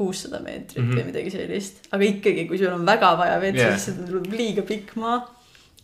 [0.00, 0.88] kuussada meetrit mm.
[0.88, 1.00] -hmm.
[1.00, 3.56] või midagi sellist, aga ikkagi, kui sul on väga vaja Jah.
[3.56, 5.20] yeah., siis tuleb liiga pikk maa.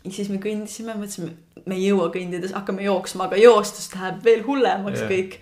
[0.04, 1.34] ja siis me kõndisime, mõtlesime,
[1.66, 5.12] me ei jõua kõndides, hakkame jooksma, aga joostes läheb veel hullemaks yeah.
[5.12, 5.38] kõik.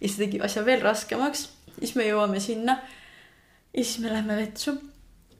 [0.00, 1.48] ja see tegi asja veel raskemaks,
[1.78, 2.78] siis me jõuame sinna
[3.74, 4.78] ja siis me läheme vetsu.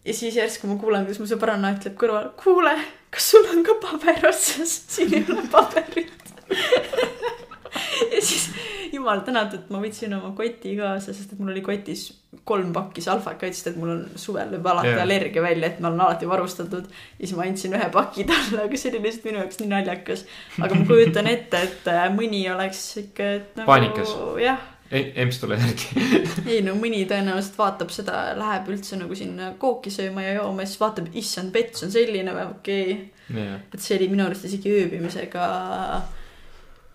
[0.04, 2.74] ja siis järsku ma kuulen, kuidas mu sõbranna ütleb kõrval, kuule,
[3.14, 6.34] kas sul on ka paber otsas, siin ei ole paberit.
[8.14, 8.50] ja siis
[8.94, 12.08] jumal tänatud, ma võtsin oma koti kaasa, sest et mul oli kotis
[12.44, 15.02] kolm pakki salvakaid, sest et mul on suvel lööb alati yeah.
[15.04, 16.90] allergia välja, et ma olen alati varustatud.
[17.18, 20.26] ja siis ma andsin ühe paki talle, aga see oli lihtsalt minu jaoks nii naljakas.
[20.60, 24.14] aga ma kujutan ette, et äh, mõni oleks ikka, et nagu Paanikas.
[24.42, 26.02] jah emps tule järgi.
[26.52, 30.80] ei no mõni tõenäoliselt vaatab seda, läheb üldse nagu sinna kooki sööma ja jooma, siis
[30.82, 32.92] vaatab, issand, vets on selline või okei
[33.30, 33.56] okay..
[33.72, 35.48] et see oli minu arust isegi ööbimisega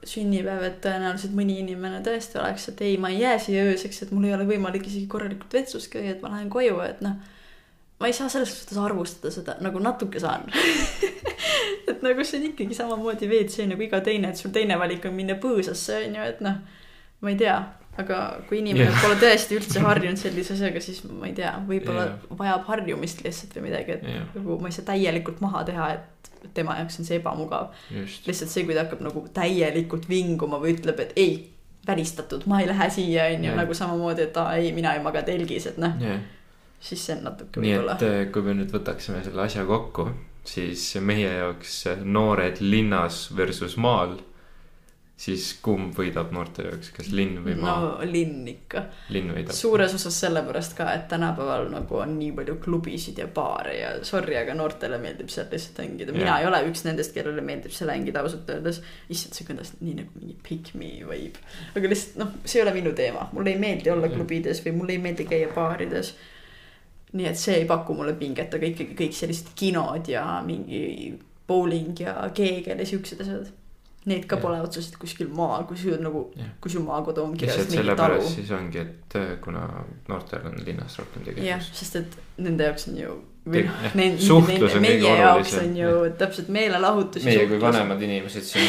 [0.08, 4.14] sünnipäev, et tõenäoliselt mõni inimene tõesti oleks, et ei, ma ei jää siia ööseks, et
[4.16, 7.18] mul ei ole võimalik isegi korralikult vetsus käia, et ma lähen koju, et noh.
[8.00, 10.47] ma ei saa selles suhtes arvustada seda, nagu natuke saan.
[11.89, 15.18] et nagu see on ikkagi samamoodi WC nagu iga teine, et sul teine valik on
[15.18, 16.64] minna põõsasse, on ju, et noh.
[17.20, 17.58] ma ei tea,
[17.99, 19.01] aga kui inimene yeah.
[19.03, 22.37] pole tõesti üldse harjunud sellise asjaga, siis ma ei tea, võib-olla yeah.
[22.39, 24.27] vajab harjumist lihtsalt või midagi, et Jah.
[24.37, 27.73] nagu ma ei saa täielikult maha teha, et tema jaoks on see ebamugav.
[27.91, 31.35] lihtsalt see, kui ta hakkab nagu täielikult vinguma või ütleb, et ei,
[31.87, 35.23] välistatud, ma ei lähe siia, on ju, nagu samamoodi, et aa ei, mina ei maga
[35.27, 36.23] telgis, et noh, jah.
[36.79, 38.07] siis see on natuke nii võib-olla et.
[38.07, 40.09] äh, kui me nüüd võtaksime selle asja kokku,
[40.47, 44.19] siis meie jaoks noored linnas versus maal,
[45.20, 48.86] siis kumb võidab noorte jaoks, kas linn või maa no linn ikka.
[49.11, 49.51] linn võidab.
[49.55, 54.38] suures osas sellepärast ka, et tänapäeval nagu on nii palju klubisid ja baare ja sorry,
[54.39, 56.15] aga noortele meeldib seal lihtsalt mängida.
[56.15, 56.39] mina Jah.
[56.39, 58.80] ei ole üks nendest, kellele meeldib seal mängida ausalt öeldes.
[59.11, 61.43] issand, see kõlas nii nagu mingi pick me vibe.
[61.76, 64.95] aga lihtsalt noh, see ei ole minu teema, mulle ei meeldi olla klubides või mulle
[64.95, 66.15] ei meeldi käia baarides.
[67.11, 71.17] nii et see ei paku mulle pinget, aga ikkagi kõik sellised kinod ja mingi
[71.49, 73.51] bowling ja keegel ja siuksed asjad.
[74.06, 74.41] Need ka Jah.
[74.41, 78.36] pole otseselt kuskil maal, kui sul nagu Jah., kui su maakodu on kirjas lihtsalt sellepärast.
[78.36, 79.66] siis ongi, et äh, kuna
[80.08, 81.76] noortel on linnas rohkem jah, tegevust.
[81.76, 86.49] sest et nende jaoks on ju noh nende, suhtlus on kõige olulisem, on ju täpselt
[86.53, 87.59] meelelahutus meie kui.
[87.61, 88.67] vanemad inimesed siin,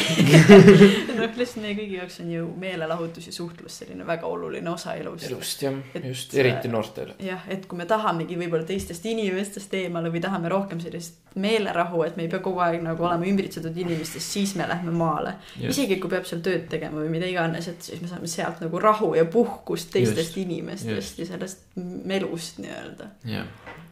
[1.19, 5.27] noh, lihtsalt meie kõigi jaoks on ju meelelahutus ja suhtlus selline väga oluline osa elus.
[5.27, 7.17] elust jah just, eriti noortele.
[7.21, 12.17] jah, et kui me tahamegi võib-olla teistest inimestest eemale või tahame rohkem sellist meelerahu, et
[12.17, 15.35] me ei pea kogu aeg nagu olema ümbritsetud inimestest, siis me lähme maale.
[15.61, 18.81] isegi kui peab seal tööd tegema või mida iganes, et siis me saame sealt nagu
[18.81, 21.19] rahu ja puhkust teistest Just, inimestest just.
[21.19, 23.11] ja sellest melust nii-öelda.
[23.31, 23.47] jah,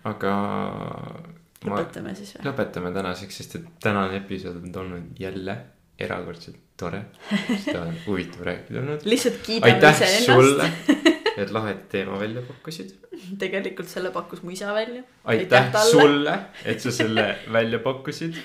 [0.07, 0.33] aga
[0.79, 2.45] ma lõpetame siis või?
[2.49, 5.57] lõpetame tänaseks, sest et tänane episood on olnud jälle
[5.99, 7.01] erakordselt tore.
[7.65, 9.05] seda on huvitav rääkida olnud.
[9.05, 10.99] lihtsalt kiidame aitäh iseennast.
[11.41, 12.93] et lahet teema välja pakkusid.
[13.39, 15.03] tegelikult selle pakkus mu isa välja.
[15.23, 15.91] aitäh talle.
[15.91, 17.27] sulle, et sa selle
[17.57, 18.39] välja pakkusid.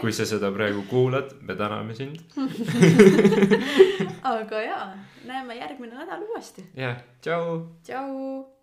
[0.00, 2.20] kui sa seda praegu kuulad, me täname sind.
[4.22, 4.86] aga jaa,
[5.24, 6.64] näeme järgmine nädal uuesti.
[6.76, 7.68] jah, tšau.
[7.84, 8.59] tšau.